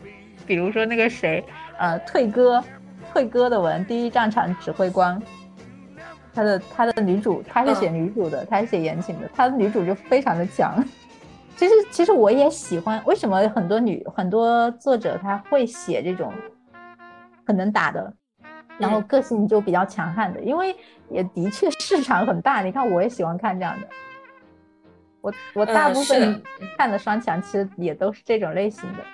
[0.47, 1.45] 比如说那个谁，
[1.79, 2.63] 呃，退哥，
[3.13, 5.21] 退哥的文，第一战场指挥官，
[6.35, 10.83] 他的他的女主，他是写女主的，他是写言情的，他的女主就非常的强。
[11.57, 16.33] 其实其实我也喜欢，为什么很多女很多作者他会写这种
[17.45, 18.13] 很能打的，
[18.79, 20.75] 然后个性就比较强悍的，因为
[21.11, 22.63] 也的确市场很大。
[22.63, 23.89] 你看，我也喜欢看这样的。
[25.21, 26.43] 我我大嗯部分
[26.77, 29.05] 看的双强其实也都是这种类型的。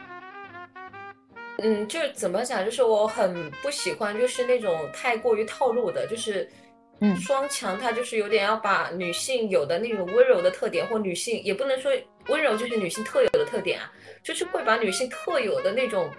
[1.58, 6.50] 嗯，就是怎么讲，就是我很不喜欢，就是那种太过于套路的，就是，
[7.00, 7.16] 嗯。
[7.16, 11.92] 双强它就是有点要把女性有的那种温柔的特点，或女性也不能说
[12.28, 13.90] 温柔就是女性特有的特点啊，
[14.22, 16.10] 就是会把女性特有的那种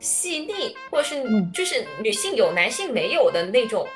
[0.00, 1.50] 细腻，或者是嗯。
[1.52, 3.86] 就是女性有男性没有的那种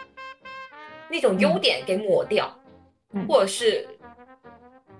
[1.10, 2.56] 那种优点给抹掉，
[3.12, 3.26] 嗯。
[3.26, 3.84] 或者是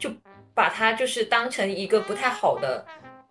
[0.05, 0.11] 就
[0.53, 2.85] 把它就是当成一个不太好的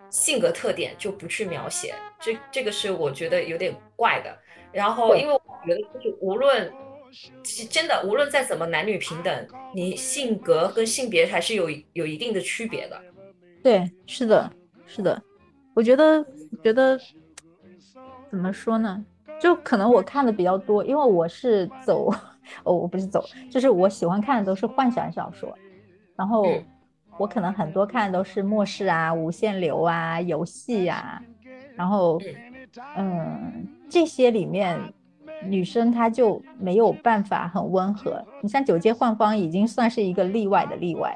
[0.09, 1.93] 性格特点，就不去描写。
[2.19, 4.35] 这这个是我觉得有点怪的。
[4.71, 6.73] 然后，因为我觉得就是无论
[7.43, 12.99] 其真的无论再怎么男女平等，你性格跟性别还是有有一定的区别的。
[13.61, 14.51] 对，是的，
[14.87, 15.21] 是的。
[15.75, 16.25] 我觉得，
[16.63, 16.99] 觉得
[18.31, 19.05] 怎么说呢？
[19.39, 22.11] 就可能我看的比较多，因为我是走，
[22.65, 25.55] 哦，我不是走，就是我喜欢看的都是幻想小说，
[26.15, 26.65] 然后嗯
[27.17, 31.21] 我可能很多看的都是末世啊、无限流啊、游戏啊，
[31.75, 32.19] 然后
[32.97, 34.79] 嗯，这些里面
[35.43, 38.25] 女生她就没有办法很温和。
[38.41, 41.15] 你像《九界幻方》已经算是一个例外的例外，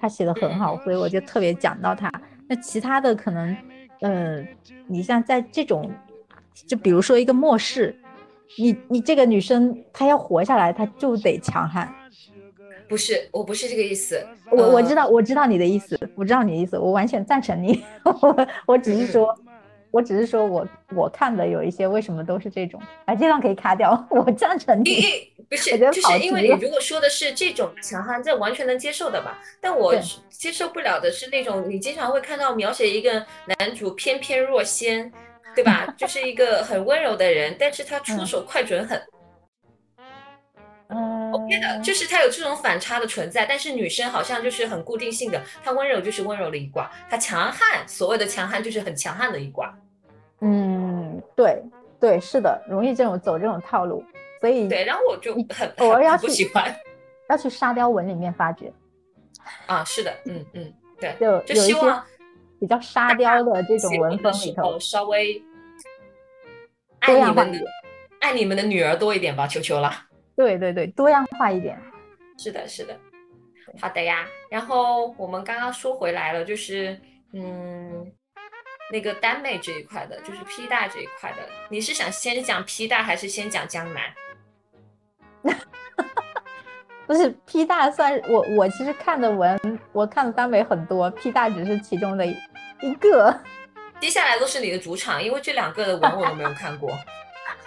[0.00, 2.10] 他写的很好，所以我就特别讲到他。
[2.48, 3.56] 那其他的可能，
[4.00, 4.44] 呃，
[4.88, 5.88] 你像在这种，
[6.52, 7.96] 就比如说一个末世，
[8.58, 11.88] 你你这个女生她要活下来，她就得强悍。
[12.88, 14.16] 不是，我不是这个意思。
[14.50, 17.84] 呃我我知道，我知道你的意思，我知道你的意思，我完全赞成你。
[18.04, 19.36] 我我只是说，
[19.90, 24.06] 我只是说我我看的有一些为什么都是这种，哎，这段可以卡掉。
[24.10, 24.90] 我赞成你。
[24.90, 25.02] 因
[25.48, 29.38] 不是就是因为你如果说的是这种强悍，这完全能接受的吧？
[29.60, 29.94] 但我
[30.28, 33.24] 接受不了的是那种你经常会看到描写一个
[33.58, 35.12] 男主翩翩若仙，
[35.54, 35.86] 对吧？
[35.96, 39.00] 就是一个很温柔的人，但是他出嗯手快准狠。
[40.88, 49.74] 嗯 OK 的，就是他有这种反差的存在，但是女生好像就是很固定性的，她温柔就是温柔的一挂，她强悍，所谓的强悍就是很强悍的一挂。
[50.40, 51.62] 嗯，对
[51.98, 54.04] 对，是的，容易这种走这种套路，
[54.40, 56.74] 所以对，然后我就很偶尔要很不去喜欢
[57.30, 58.72] 要去沙雕文里面发掘，
[59.66, 62.04] 啊，是的，嗯嗯，对，就就希望
[62.60, 65.42] 比较沙雕的这种文风里头，稍微
[67.00, 67.58] 爱你们的
[68.20, 70.05] 爱你们的女儿多一点吧，求求了。
[70.36, 71.80] 对对对，多样化一点。
[72.38, 72.96] 是的，是的，
[73.80, 74.26] 好的呀。
[74.50, 77.00] 然后我们刚刚说回来了，就是
[77.32, 78.12] 嗯，
[78.92, 81.38] 那个耽美这一块的，就是 P 大这一块的，
[81.70, 84.02] 你是想先讲 P 大还是先讲江南？
[87.06, 89.58] 不是 P 大算我我其实看的文，
[89.92, 92.36] 我看的耽美很多，P 大只是其中的一
[92.82, 93.34] 一个。
[94.00, 96.90] 接下来都是你的主场，因为这两个的文我都没有看过。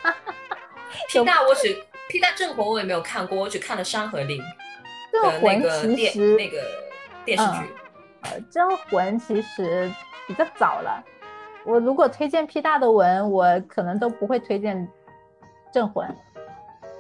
[1.10, 1.76] P 大我只
[2.10, 4.46] P 大镇魂我也没有看过，我只看了《山河令》的
[5.14, 6.58] 那镇魂个电其实那个
[7.24, 7.74] 电视剧。
[8.22, 9.90] 呃，镇魂其实
[10.28, 11.04] 比较早了。
[11.66, 14.88] 我如果推荐 P 大的文，我可能都不会推荐
[15.72, 16.08] 镇魂。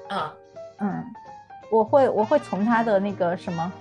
[0.09, 0.31] 啊，
[0.77, 1.03] 嗯，
[1.71, 3.71] 我会我会从他的那个什么，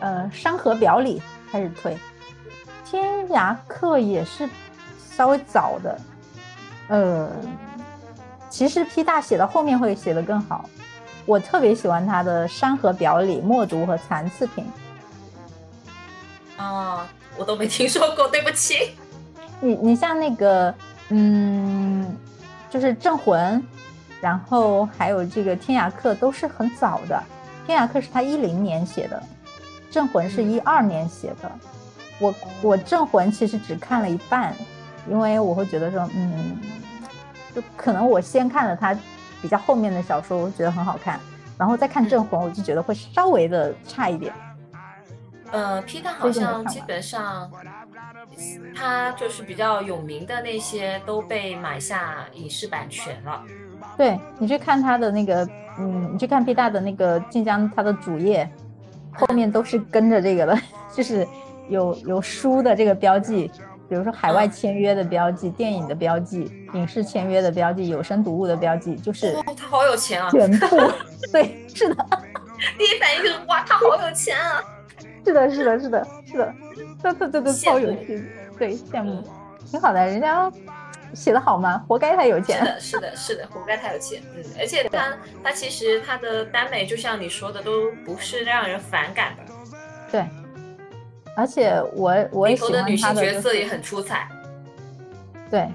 [0.00, 1.20] 呃，《山河表》里
[1.52, 1.94] 开始推。
[2.82, 4.48] 天涯客也是
[4.98, 6.00] 稍微早的，
[6.88, 7.30] 呃，
[8.56, 10.64] 其实 P 大写到后面会写得更好。
[11.26, 14.64] 我特别喜欢他的《山河表》里默读和残次品。
[16.56, 18.92] 啊，我都没听说过，对不起。
[19.60, 20.74] 你你像那个，
[21.10, 22.16] 嗯，
[22.70, 23.60] 就是《镇魂》，
[24.22, 27.22] 然后还有这个《天涯客》都是很早的，
[27.66, 29.22] 《天涯客》是他一零年写的，
[29.92, 31.52] 《镇魂》是一二年写的。
[32.18, 34.54] 我我《镇魂》其实只看了一半，
[35.10, 36.56] 因为我会觉得说，嗯，
[37.56, 38.94] 就可能我先看了他
[39.40, 41.18] 比较后面的小说，我觉得很好看，
[41.56, 44.30] 然后再看《镇魂》，我就觉得会稍微的差一点。
[45.52, 47.50] 呃，P 大好像基本上，
[48.74, 53.42] 他就是比较有名的那些都被买下影视版权了。
[53.96, 55.48] 对你去看他的那个，
[55.78, 58.46] 嗯，你去看 P 大的那个晋江，他的主页
[59.14, 60.58] 后面都是跟着这个的，
[60.92, 61.26] 就是
[61.70, 63.50] 有有书的这个标记，
[63.88, 70.30] 比如说海外签约的标记、电影的标记、影视签约的标记、有声读物的标记，就是哦，他好有钱啊！
[70.30, 70.76] 全部。
[71.32, 72.06] 对，是的，
[72.78, 74.62] 第一反应就是哇，他好有钱啊！
[75.24, 76.54] 是的，是的，是的，是的，
[77.02, 78.24] 对对对对，超有趣，
[78.58, 79.22] 对，羡慕，
[79.70, 80.50] 挺好的，人家
[81.14, 81.84] 写的好吗？
[81.88, 82.58] 活该他有钱。
[82.58, 84.22] 是的，是的，是的，活该他有钱。
[84.36, 89.52] 嗯，而且他他其实他的耽美，就像你说的，都不是让人反感的。
[90.10, 90.24] 对，
[91.36, 94.28] 而且我我也喜欢他的、就是，角色也很出彩。
[95.48, 95.68] 对，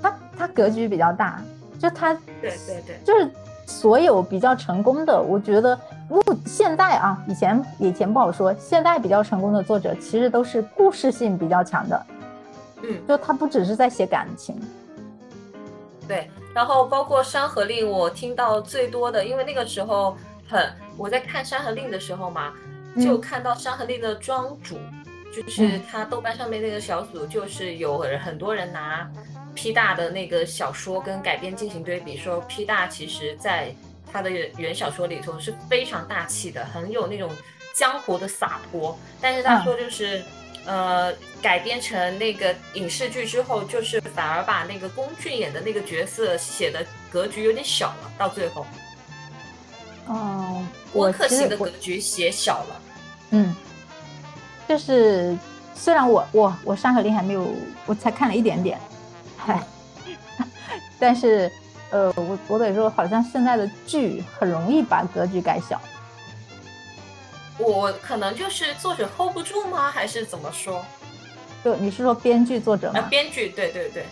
[0.00, 1.42] 他他格局比较大，
[1.78, 3.30] 就他对对对，就是
[3.66, 5.78] 所有比较成功的，我觉得
[6.08, 12.06] 目现在啊，以前以前不好说，现在比较成功的作者其实都是故事性比较强的，
[12.82, 14.58] 嗯，就他不只是在写感情，
[16.08, 16.30] 对。
[16.54, 20.16] 然后包括《山河令》，我听到最多的，因为那个时候
[20.48, 20.66] 很
[20.96, 22.54] 我在看《山河令》的时候嘛，
[23.02, 24.78] 就看到《山河令》的庄主，
[25.34, 29.10] 就是他豆瓣上面那个小组，就是有很多人拿。
[29.58, 33.74] P 大的那个小说跟改编进行对比，说 P 大其实在
[34.12, 37.30] 他的原小说里头是非常大气的，很有那种
[37.74, 38.98] 江湖的洒脱。
[39.18, 40.22] 但是他说就是，
[40.66, 48.66] 呃，改编成那个影视剧之后，就是反而把那个龚俊演的那个角色写的格局有点小了，到最后。
[50.06, 52.82] 哦，温客行的格局写小了。
[53.30, 53.54] 嗯，
[54.68, 55.36] 就是
[55.74, 57.46] 虽然我我我《山河令》还没有，
[57.86, 58.78] 我才看了一点点。
[59.36, 59.62] 嗨，
[60.98, 61.50] 但是，
[61.90, 65.80] 呃，我我得说，好像现在的剧很容易把格局改小。
[67.58, 69.90] 我可能就是作者 hold 不住吗？
[69.90, 70.84] 还是怎么说？
[71.64, 73.00] 就你是说编剧作者吗？
[73.10, 74.06] 编剧，对对对。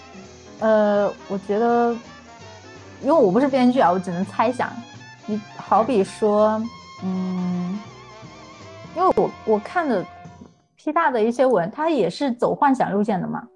[0.60, 1.92] 呃，我觉得，
[3.02, 4.72] 因为我不是编剧啊，我只能猜想。
[5.26, 6.62] 你好比说，
[7.02, 7.78] 嗯，
[8.96, 10.04] 因为我我看的
[10.76, 13.46] P 大的一些文，他也是走幻想路线的嘛。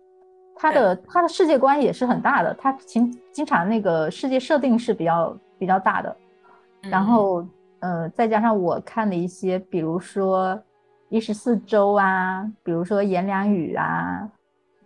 [0.61, 6.17] 他的他的世界观也是很大的，他经经常那个世界设定是比较比较大的，
[6.81, 7.47] 然后
[7.79, 10.61] 呃再加上我看的一些，比如说
[11.11, 14.29] 一十四州啊，比如说颜良宇啊，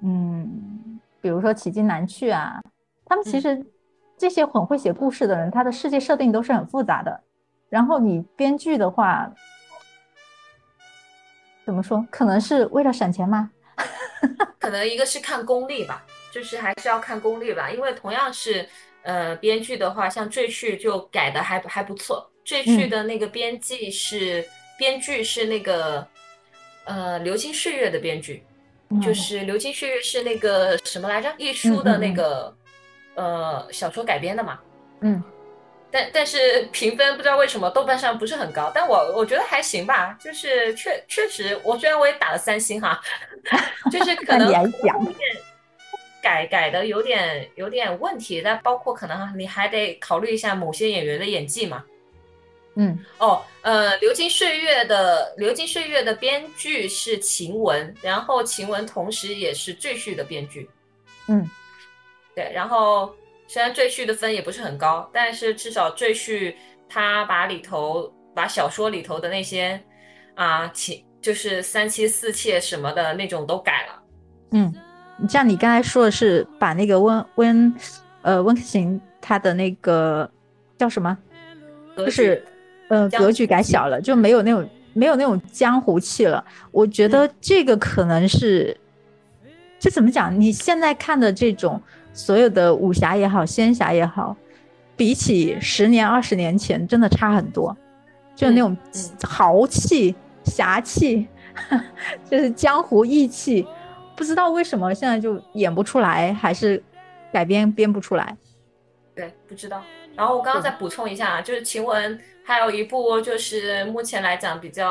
[0.03, 2.61] 嗯，比如说奇经难去啊，
[3.07, 3.64] 他们其实
[4.18, 7.18] 这些很会写故事的人，他的世界设定都是很复杂的，
[7.70, 9.32] 然后你编剧的话，
[11.65, 12.05] 怎么说？
[12.11, 13.51] 可能是为了省钱吗？
[14.59, 18.67] 可能一个是看功力吧，就是还是要看功力吧，因为同样是
[19.03, 24.45] 呃编剧的话，像《赘婿》就改的还还不错，《赘婿》的那个编辑是
[24.79, 26.07] 编剧是那个
[26.85, 28.45] 呃《流金岁月》的编剧，
[29.03, 31.33] 就是《流金岁月》是那个什么来着？
[31.39, 32.55] 一书的那个
[33.15, 34.59] 呃小说改编的嘛，
[35.01, 35.23] 嗯。
[35.93, 42.99] 但但是评分不知道为什么豆瓣上不是很高，但我我觉得还行吧，就是确确实，我虽然我也打了三星哈，
[43.93, 44.51] 就是 可能
[46.22, 51.84] 改改的有点有点问题，但包括可能你还得考虑一下某些演员的演技嘛。
[52.74, 60.70] 嗯，哦，呃，《流金岁月》的《流金岁月》的编剧是晴雯，然后晴雯同时也是《赘婿》的编剧。
[61.28, 61.47] 嗯，
[62.34, 63.14] 对，然后。
[63.53, 66.50] 虽然《赘婿》的分也不是很高，但是至少《赘婿》
[66.88, 69.78] 他把里头把小说里头的那些
[70.36, 74.03] 啊情，就是三妻四妾什么的那种都改了。
[74.53, 74.74] 嗯，
[75.28, 77.74] 像你刚才说的是把那个温温
[78.22, 80.26] 呃温客行他的那个
[80.78, 81.14] 叫什么，
[81.94, 82.42] 就是
[82.88, 86.42] 呃格局改小了，就没有那种没有那种江湖气了。
[86.70, 88.74] 我觉得这个可能是，
[89.78, 90.40] 这怎么讲？
[90.40, 91.78] 你现在看的这种。
[92.13, 94.37] 所有的武侠也好，仙侠也好，
[94.97, 97.77] 比起十年、二十年前，真的差很多。
[98.35, 98.77] 就那种
[99.23, 101.27] 豪气、侠气，
[102.31, 103.67] 就是江湖义气，
[104.17, 106.83] 不知道为什么现在就演不出来，还是
[107.33, 108.37] 改编编不出来。
[109.15, 109.83] 对，不知道。
[110.15, 114.91] 然后我刚刚再补充一下，就是晴雯还有一部，就是目前来讲比较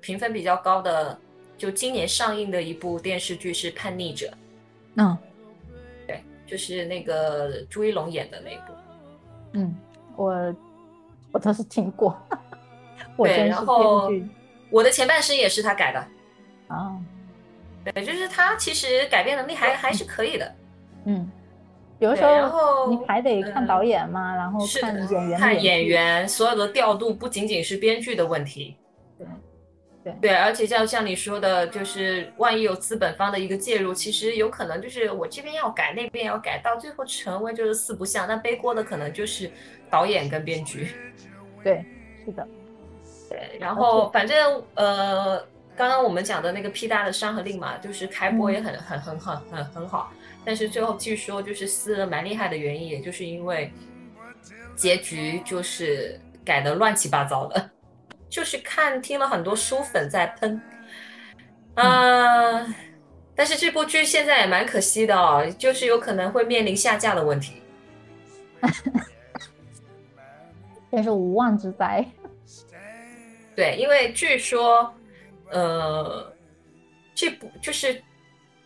[0.00, 1.18] 评分比较高的，
[1.58, 4.26] 就今年上映的一部电视剧是《叛逆者》。
[4.96, 5.16] 嗯。
[6.52, 8.74] 就是那个朱一龙演的那部，
[9.52, 9.74] 嗯，
[10.16, 10.54] 我
[11.32, 12.14] 我倒是听过。
[13.16, 14.10] 对，然后
[14.68, 16.06] 我的前半生也是他改的。
[16.68, 16.94] 啊，
[17.82, 20.54] 对，就是他其实改编能力还还是可以的。
[21.06, 21.30] 嗯，
[22.00, 28.76] 有的时候你还得看导演嘛，然后看演员，看演员所有的调度，不仅仅是编剧的问题。
[30.02, 30.12] 对。
[30.20, 38.26] 对对，而且像像你说的，就是万一有资本方的一个介入，其实有可能就是我这边要改，那边要改，到最后成为就是四不像。
[38.26, 39.50] 那背锅的可能就是
[39.88, 40.94] 导演跟编剧。
[41.62, 41.84] 对，
[42.24, 42.46] 是的。
[43.30, 45.38] 对，然后反正呃，
[45.74, 50.12] 刚刚我们讲的那个 P 大的《山河令》嘛，就是开播也很很很很很很好，
[50.44, 53.72] 但是最后据说就是撕的蛮厉害的原因，也就是因为
[54.76, 57.70] 结局就是改的乱七八糟的。
[58.32, 60.58] 就是看听了很多书粉在喷，
[61.74, 62.66] 啊，
[63.36, 67.60] 但是这部剧现在也蛮可惜的哦，就是有可能会面临下架的问题，
[70.90, 72.02] 这是无妄之灾。
[73.54, 74.90] 对，因为据说，
[75.50, 76.34] 呃，
[77.14, 78.02] 这部就是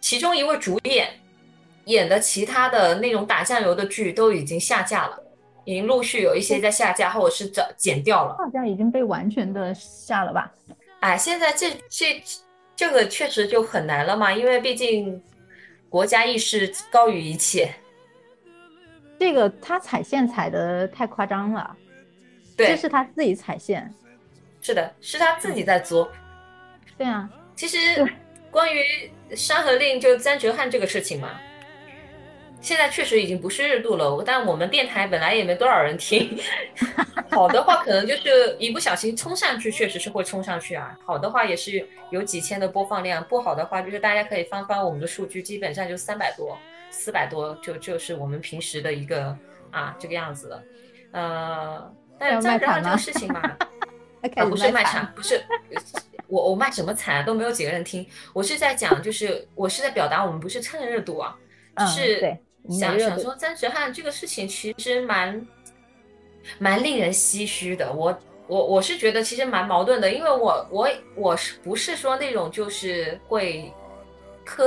[0.00, 1.08] 其中一位主演
[1.86, 5.25] 演的其他的那种打酱油的剧都已经下架了。
[5.66, 8.36] 已经陆续有一些在下架，或者是找剪掉了。
[8.38, 10.50] 好像已经被完全的下了吧？
[11.00, 12.22] 哎，现在这这
[12.74, 15.20] 这个确实就很难了嘛，因为毕竟
[15.90, 17.68] 国家意识高于一切。
[19.18, 21.76] 这个他踩线踩的太夸张了，
[22.56, 23.92] 对，这是他自己踩线，
[24.60, 26.08] 是的，是他自己在作。
[26.96, 27.78] 对啊，其实
[28.50, 28.80] 关于
[29.34, 31.40] 《山河令》就张哲瀚这个事情嘛，
[32.60, 34.22] 现在确实已经不是热度了。
[34.24, 36.38] 但我们电台本来也没多少人听，
[37.30, 40.96] 好的话可能就是一不小心冲上去，确实是会冲上去啊。
[41.04, 46.58] 好的话也是有几千的播放量，不好的话就是大家可以翻翻我们的数据，基本上就三百多。
[46.88, 49.36] 四百多就就是我们平时的一个
[49.70, 50.62] 啊这个样子了，
[51.10, 53.40] 呃，但是这个事情嘛，
[54.36, 55.44] 啊不是卖惨，不是
[56.26, 61.36] 我我卖什么惨都没有几个人听，我是在讲就是我是在表达我们不是蹭热度啊，
[61.76, 62.38] 就是
[62.70, 65.46] 想想说张哲瀚这个事情其实蛮
[66.58, 73.72] 蛮令人唏嘘的，我我我是觉得其实蛮矛盾的，因为我我我是不是说那种就是会
[74.44, 74.66] 磕。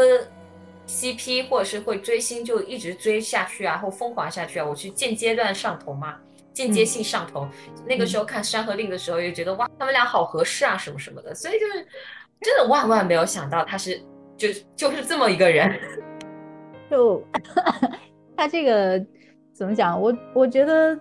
[0.92, 6.18] CP 或者是会追星就一直追下去啊，或疯狂下去啊，我是间阶段上头嘛，
[6.52, 7.48] 间接性上头。
[7.86, 11.36] 那个时候看《山河令》的时候，也觉得哇，他们俩好合适啊，什么什么的。
[11.36, 11.88] 所以就是
[12.42, 14.02] 真的万万没有想到他是
[14.36, 15.80] 就就是这么一个人。
[16.90, 17.22] 就
[18.36, 19.06] 他这个
[19.54, 20.00] 怎么讲？
[20.02, 20.98] 我我觉得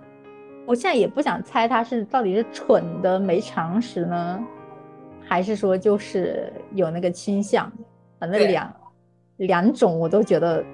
[0.66, 4.44] 我现在也不想猜他是到底是蠢的没常识呢，
[5.26, 7.70] 还是说就是有那个倾向，
[8.18, 8.72] 反正两。
[9.38, 10.64] 两种我都觉得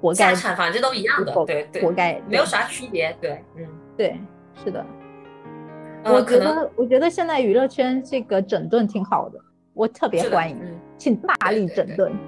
[0.00, 3.64] 活该，反正都一样的，对对，活该，没有啥区别，对，嗯，
[3.96, 4.18] 对，
[4.64, 4.84] 是的。
[6.04, 9.38] 我觉得，我觉得现在娱乐圈这个整顿挺好的，
[9.74, 10.58] 我特别欢迎，
[10.98, 12.10] 请大力整顿。
[12.12, 12.18] 嗯，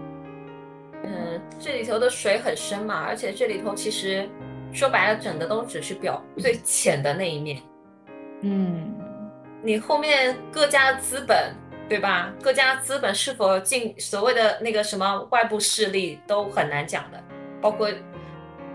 [1.58, 4.28] 这里头的水很深嘛，而且这里头其实
[4.72, 7.60] 说白了，整的都只是表最浅的那一面。
[8.42, 8.94] 嗯，
[9.62, 11.54] 你后面各家资本。
[11.88, 12.32] 对吧？
[12.42, 17.22] 各家资本是否进所谓的那个什么外部势力都很难讲的，
[17.60, 17.88] 包括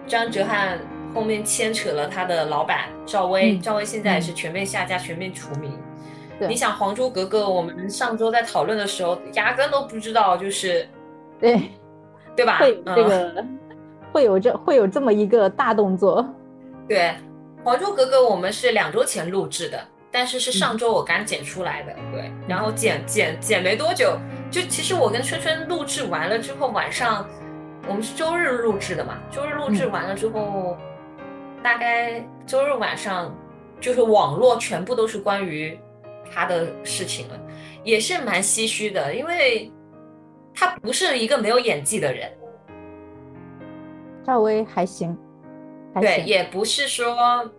[0.07, 0.77] 张哲瀚
[1.14, 5.77] 后面牵扯了他的老板赵薇，赵薇现在也是全面下架、全面除名。
[6.48, 10.88] 你想《还珠格格》，我们上周在讨论的时候，压根都不知道，就是
[11.38, 11.69] 对
[12.35, 12.57] 对吧？
[12.59, 13.45] 会这个
[14.11, 16.25] 会有这会有这么一个大动作。
[16.87, 16.99] 对，
[17.63, 19.79] 《还珠格格》我们是两周前录制的。
[20.13, 24.17] 但是是上周我刚剪出来的，对，然后剪剪剪没多久，
[24.51, 27.25] 就其实我跟春春录制完了之后，晚上
[27.87, 30.75] 我们是周日录制的嘛，周日录制完了之后，
[31.63, 33.33] 大概周日晚上
[33.79, 35.79] 就是网络全部都是关于
[36.29, 37.39] 他的事情了，
[37.81, 39.71] 也是蛮唏嘘的，因为
[40.53, 42.31] 他不是一个没有演技的人，
[44.25, 45.17] 赵薇还行，
[45.99, 47.15] 对，也不是说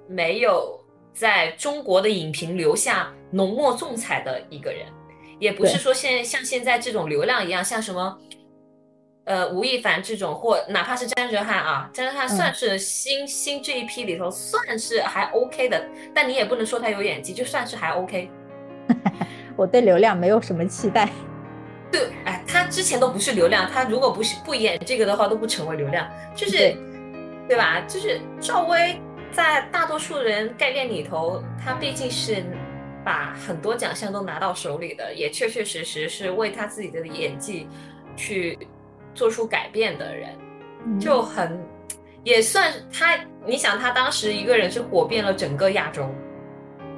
[0.07, 0.79] 没有。
[1.15, 4.87] 在中国的影评留下浓墨重彩的一个人，
[5.39, 8.19] 也不是说现像现在这种流量一样，像什么，
[9.25, 18.31] 呃，吴亦凡这种，或哪怕是张哲瀚啊，张哲瀚算是新新这一批里头算是还 OK 的，但你也不能说他有演技，就算是还 OK。
[19.55, 21.11] 我对流量没有什么期待。
[21.93, 26.75] 对，哎，他之前都不是流量，他如果不是不演这个的话，都不成为流量，就是，
[27.47, 27.81] 对吧？
[27.87, 28.99] 就是赵薇。
[29.35, 32.45] 在大多数人概念里头，她毕竟是
[33.03, 37.67] 把很多奖项都拿到手里的，也确确实实是为他自己的演技
[38.15, 38.59] 去
[39.15, 40.37] 做出改变的人，
[41.01, 41.59] 就很
[42.25, 43.19] 也算他。
[43.47, 46.07] 你想，他当时一个人是火遍了整个亚洲，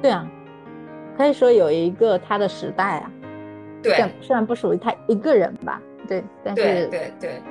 [0.01, 0.29] 对啊，
[1.17, 3.09] 可以说有一个他的时代啊。
[3.89, 7.41] 对，虽然不属于他一个人吧，对，但是对对对。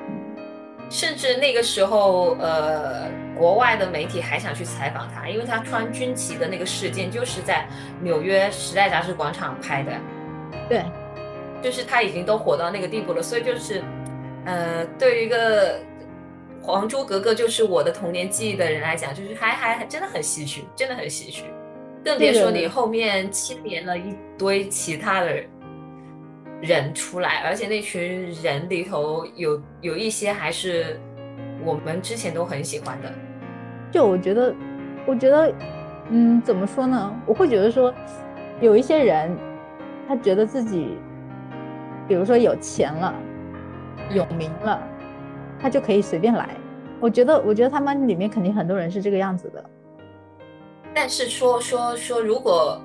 [0.90, 7.66] 甚至那个时候，呃，国外的媒体还想去采访他，因为他穿军旗的那个事件就是在
[8.02, 9.93] 纽约时代杂志广场拍的。
[10.69, 10.85] 对，
[11.62, 13.82] 就是他已经都火到那个地步了，所以就是，
[14.44, 15.78] 呃，对于一个
[16.61, 21.44] 《还珠格格》就是我的童年记忆的人来讲，就是还还还真的很唏嘘，真的很唏嘘，
[22.05, 25.47] 更别说你后面牵连了一堆其他的人。
[26.65, 30.99] 人出来，而且那群人里头有有一些还是
[31.62, 33.12] 我们之前都很喜欢的。
[33.93, 34.55] 就我觉得，
[35.07, 35.53] 我觉得，
[36.09, 37.15] 嗯，怎么说呢？
[37.27, 37.93] 我会觉得说，
[38.61, 39.36] 有一些人，
[40.09, 40.97] 他觉得自己，
[42.09, 43.15] 比如说有钱了，
[44.11, 44.82] 有名了，
[45.61, 46.49] 他就可以随便来。
[46.99, 49.62] 我觉得，我觉得他们里面肯定很多人是这个样子的。
[50.95, 52.81] 但是说说说，如果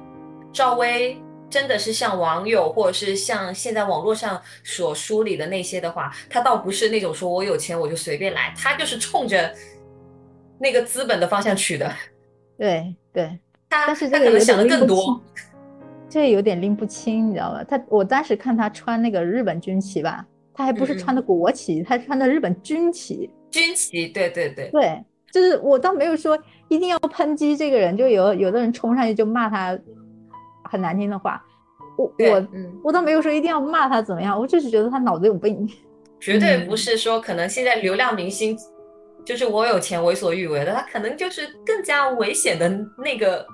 [0.51, 1.17] 赵薇。
[1.49, 9.53] 真的是像网友或者是像现在网络上所梳理的那些的话，他倒不是那种说我有钱我就随便来，他就是冲着
[10.59, 11.91] 那个资本的方向去的。
[12.57, 13.39] 对对，
[13.69, 15.21] 他但是他可能想的更多。，
[16.09, 17.63] 这有点拎不清，你知道吧？
[17.63, 23.29] 他我当时看他穿那个日本军旗吧，他还不是穿的国旗，他穿的日本军旗。
[23.51, 29.77] 军旗，对对对，对，就是我倒没有说一定要抨击这个人，就有有的人冲上去就骂他
[30.69, 31.43] 很难听的话，
[31.97, 35.67] 我我嗯，我倒没有说一定要骂他怎么样，我就是觉得他脑子有病。
[36.19, 38.57] 绝对嗯不是说可能现在流量明星
[39.23, 43.45] 就是我有钱为所欲为的，他可能就是更加危险的那个。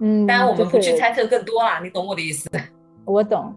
[0.00, 2.48] 嗯，当然我们不去猜测更多啦，你懂我的意思。
[3.04, 3.52] 我懂，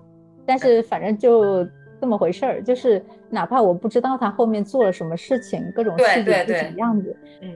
[0.45, 1.63] 但是反正就
[1.99, 7.55] 这么回事儿，就是哪怕我不知道他后面做了什么事情，各种对细节是对对什么样子，嗯，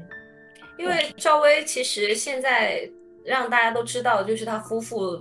[0.78, 2.88] 因为赵薇其实现在
[3.26, 5.20] 让大家都知道，就是他夫妇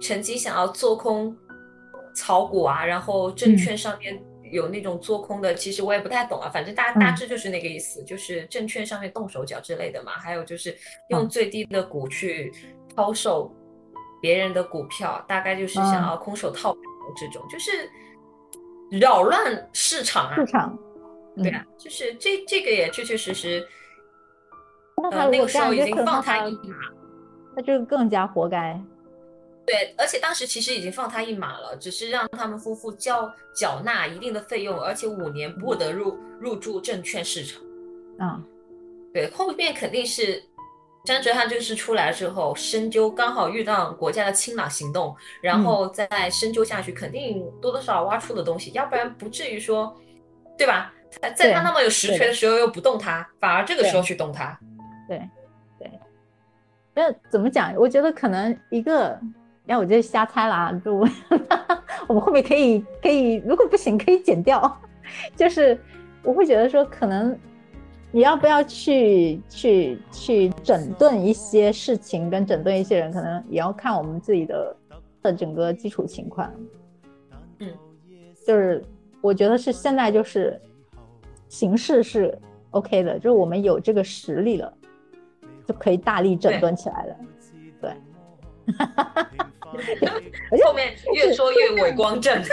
[0.00, 1.36] 曾经想要做空
[2.14, 4.18] 炒股啊，然后证嗯券上面
[4.50, 10.76] 有那种做空的，其实我也不太懂啊，反正大大嗯致就是那个意思，就是证券上面动手脚之类的嘛，还有就是
[11.10, 12.52] 用嗯最低的股去
[12.94, 13.52] 抛售
[14.22, 16.80] 别人的股票，大概就是想嗯要空手套白
[17.16, 17.70] 这种，就是
[18.98, 20.46] 扰乱市场啊市。
[20.46, 20.72] 场。
[20.72, 20.82] 嗯
[21.42, 23.68] 对啊，就是这这个也确确实实，
[25.02, 26.74] 那他呃，那个时候已经放他他一马，
[27.56, 28.78] 他就更加活该。
[29.64, 37.60] 对，而且当时其实已经放他一马了，只是让他们夫妇交缴纳一定的费用，而且五年不得入入驻证券市场。
[38.18, 38.40] 啊，
[39.12, 40.40] 对，后面肯定是
[41.04, 49.92] 张哲瀚这个事出来之后，深究刚好遇到国家的清朗行动，然嗯后再深究下去，肯定多多少少挖出的东西，要不然不至于说，
[50.56, 50.92] 对吧？
[51.20, 54.56] 在在他对那么有实对权的时候又不动他，反而这个时候去动他。
[55.08, 55.28] 对对。
[56.96, 57.76] 那怎么讲？
[57.76, 59.20] 我觉得可能一个，
[59.66, 61.06] 然后我就瞎猜啦，就我
[62.08, 64.80] 我们后面可以可以，如果不行可以剪掉。
[65.36, 65.78] 就是
[66.22, 67.38] 我会觉得说，可能
[68.10, 74.76] 你要不要去去去整顿一些事情，跟整顿一些人，可能也要看我们自己的
[75.22, 76.50] 的整个基础情况。
[77.60, 77.68] 嗯，
[78.46, 78.82] 就是
[79.20, 80.58] 我觉得是现在就是
[81.48, 82.36] 形势是
[82.70, 84.72] OK 的，就是我们有这个实力了，
[85.66, 87.16] 就可以大力整顿起来了。
[87.80, 87.90] 对，
[90.50, 92.40] 而且后面越说越伟光正。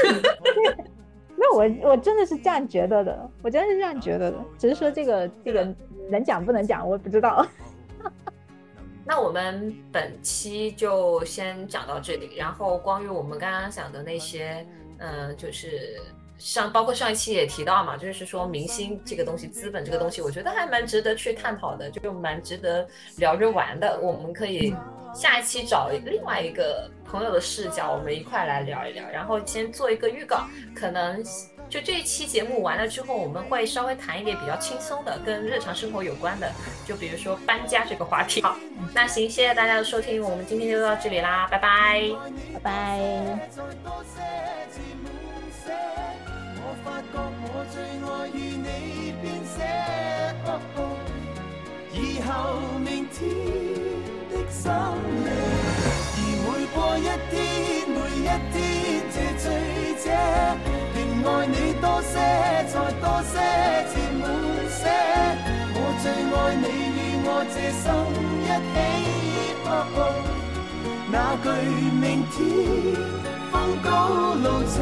[1.35, 5.75] 没有我我真的是这样觉得的，我真的是这样觉得的，只是说这个这个
[6.09, 7.45] 能讲不能讲，我不知道。
[9.05, 14.65] 那我们本期就先讲到这里，然后关于我们刚刚讲的那些，
[14.99, 15.99] 嗯、就是
[16.43, 23.97] 上包括上一期也提到嘛，就是说明星这个东西，资本这个东西，我觉得还蛮值得去探讨的，就蛮值得聊着玩的。
[24.01, 24.75] 我们可以
[25.15, 30.45] 下一期找另外一个朋友的视角，我们一块来聊一聊，然后先做一个预告，
[30.75, 31.23] 可能。
[31.69, 36.51] 就这一期节目完了之后，我们会稍微谈一点比较轻松的，跟日常生活有关的，
[36.85, 38.43] 就比如说搬家这个话题。
[38.43, 38.55] 好，
[38.93, 42.11] 那行，谢谢大家的收听，我们今天就到这里啦，拜拜。
[42.53, 43.39] 拜拜。
[46.83, 48.67] 发觉，我發覺我最愛與你
[49.21, 49.55] 編寫。
[50.45, 50.77] 哦哦
[51.93, 52.29] 以後
[52.79, 53.17] 明天
[54.29, 54.61] 的深
[55.23, 55.27] 夜，
[56.15, 57.33] 而每過一天，
[57.87, 58.55] 每一天
[59.13, 59.45] 這醉
[60.03, 60.05] 者，
[60.95, 62.11] 仍愛你多些，
[62.67, 63.33] 再多些
[63.89, 64.21] 字滿
[64.69, 64.81] 些。
[65.75, 66.65] 我最愛你
[66.97, 67.85] 與我這生
[68.43, 68.75] 一起。
[71.11, 71.45] 那句
[72.01, 72.35] 明天
[73.51, 73.53] 風
[73.83, 73.87] 高
[74.33, 74.75] 路斜。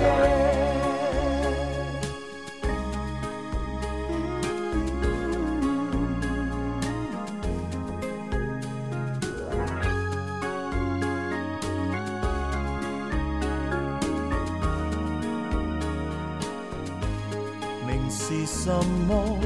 [18.12, 18.70] 是什
[19.08, 19.40] 么，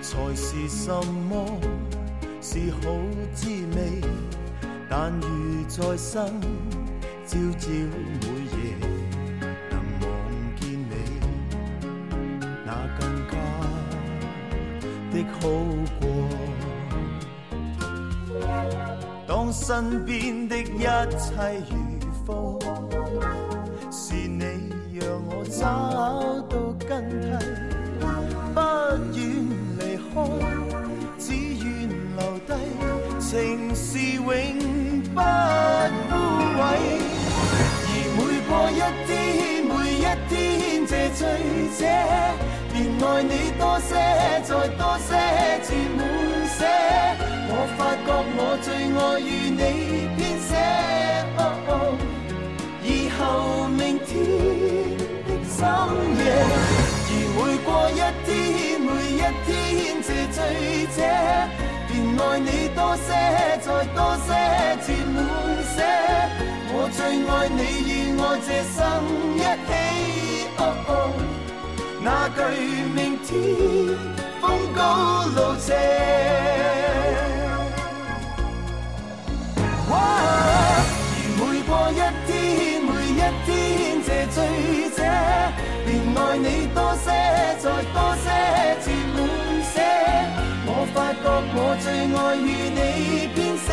[0.00, 0.90] 才是什
[1.28, 1.60] 么，
[2.40, 2.80] 是好
[3.34, 3.46] 滋
[3.76, 4.00] 味。
[4.88, 5.26] 但如
[5.68, 6.40] 再生，
[7.26, 8.56] 朝朝每夜
[9.70, 10.04] 能望
[10.58, 10.94] 见你，
[12.64, 13.32] 那更加
[15.12, 15.40] 的好
[16.00, 16.02] 过。
[19.26, 20.88] 当身边的一切
[21.68, 21.72] 如
[22.24, 22.58] 风，
[23.90, 24.40] 是你
[24.98, 25.60] 让我找
[26.48, 26.52] 到
[26.86, 26.90] 根
[27.38, 27.41] 蒂，
[38.82, 41.20] 一天，每一天這醉
[41.78, 41.80] 者，
[42.72, 43.94] 便爱你多些，
[44.42, 45.08] 再多些
[45.62, 45.98] 字滿
[46.48, 46.58] 寫。
[47.48, 49.62] 我發覺我最愛與你
[50.18, 50.50] 編寫。
[51.38, 51.70] 哦哦
[52.82, 53.20] 以後
[53.68, 54.10] 明天
[55.26, 55.58] 的深
[56.18, 56.20] 夜，
[57.06, 58.28] 而每過一天，
[58.80, 59.48] 每一天
[60.02, 60.36] 這醉
[60.96, 60.98] 者，
[61.86, 63.08] 便愛你多些，
[63.62, 64.28] 再多些，
[64.84, 65.16] 填滿
[65.76, 65.78] 些。
[66.74, 68.80] 我最愛你與我這生
[69.36, 69.38] 一
[69.68, 69.70] 起。
[70.58, 70.90] 哦哦，
[72.00, 72.38] 那句
[72.94, 73.30] 明天
[74.40, 74.44] 風
[74.74, 74.80] 高
[75.34, 75.68] 路斜。
[79.90, 82.30] 哇而每過一天，
[82.80, 83.50] 每一天
[84.06, 84.36] 这醉
[84.96, 84.98] 者，
[85.84, 87.06] 便愛你多些，
[87.60, 88.26] 再多些，
[88.82, 89.16] 填滿
[89.72, 89.74] 些。
[90.64, 91.24] 我發覺
[91.54, 92.80] 我最愛與你
[93.34, 93.68] 編寫，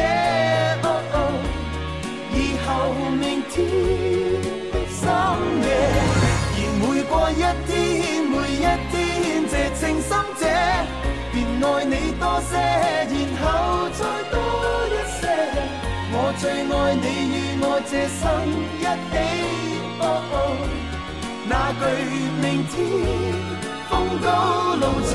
[0.83, 1.17] 哦哦，
[2.69, 3.55] 後明天
[4.71, 5.01] 的深
[5.65, 5.67] 夜，
[6.53, 7.73] 而每過一天，
[8.29, 8.93] 每一天，
[9.49, 10.41] 這情深者，
[11.33, 12.51] 便愛你多些，
[13.09, 13.43] 然後
[13.97, 14.33] 再多
[14.85, 15.21] 一些。
[16.11, 18.21] 我最愛你与我這生
[18.77, 19.13] 一起，
[19.99, 20.35] 哦哦，
[21.49, 21.81] 那句
[22.39, 22.75] 明天
[23.89, 23.91] 風
[24.23, 24.27] 高
[24.75, 25.11] 路斜。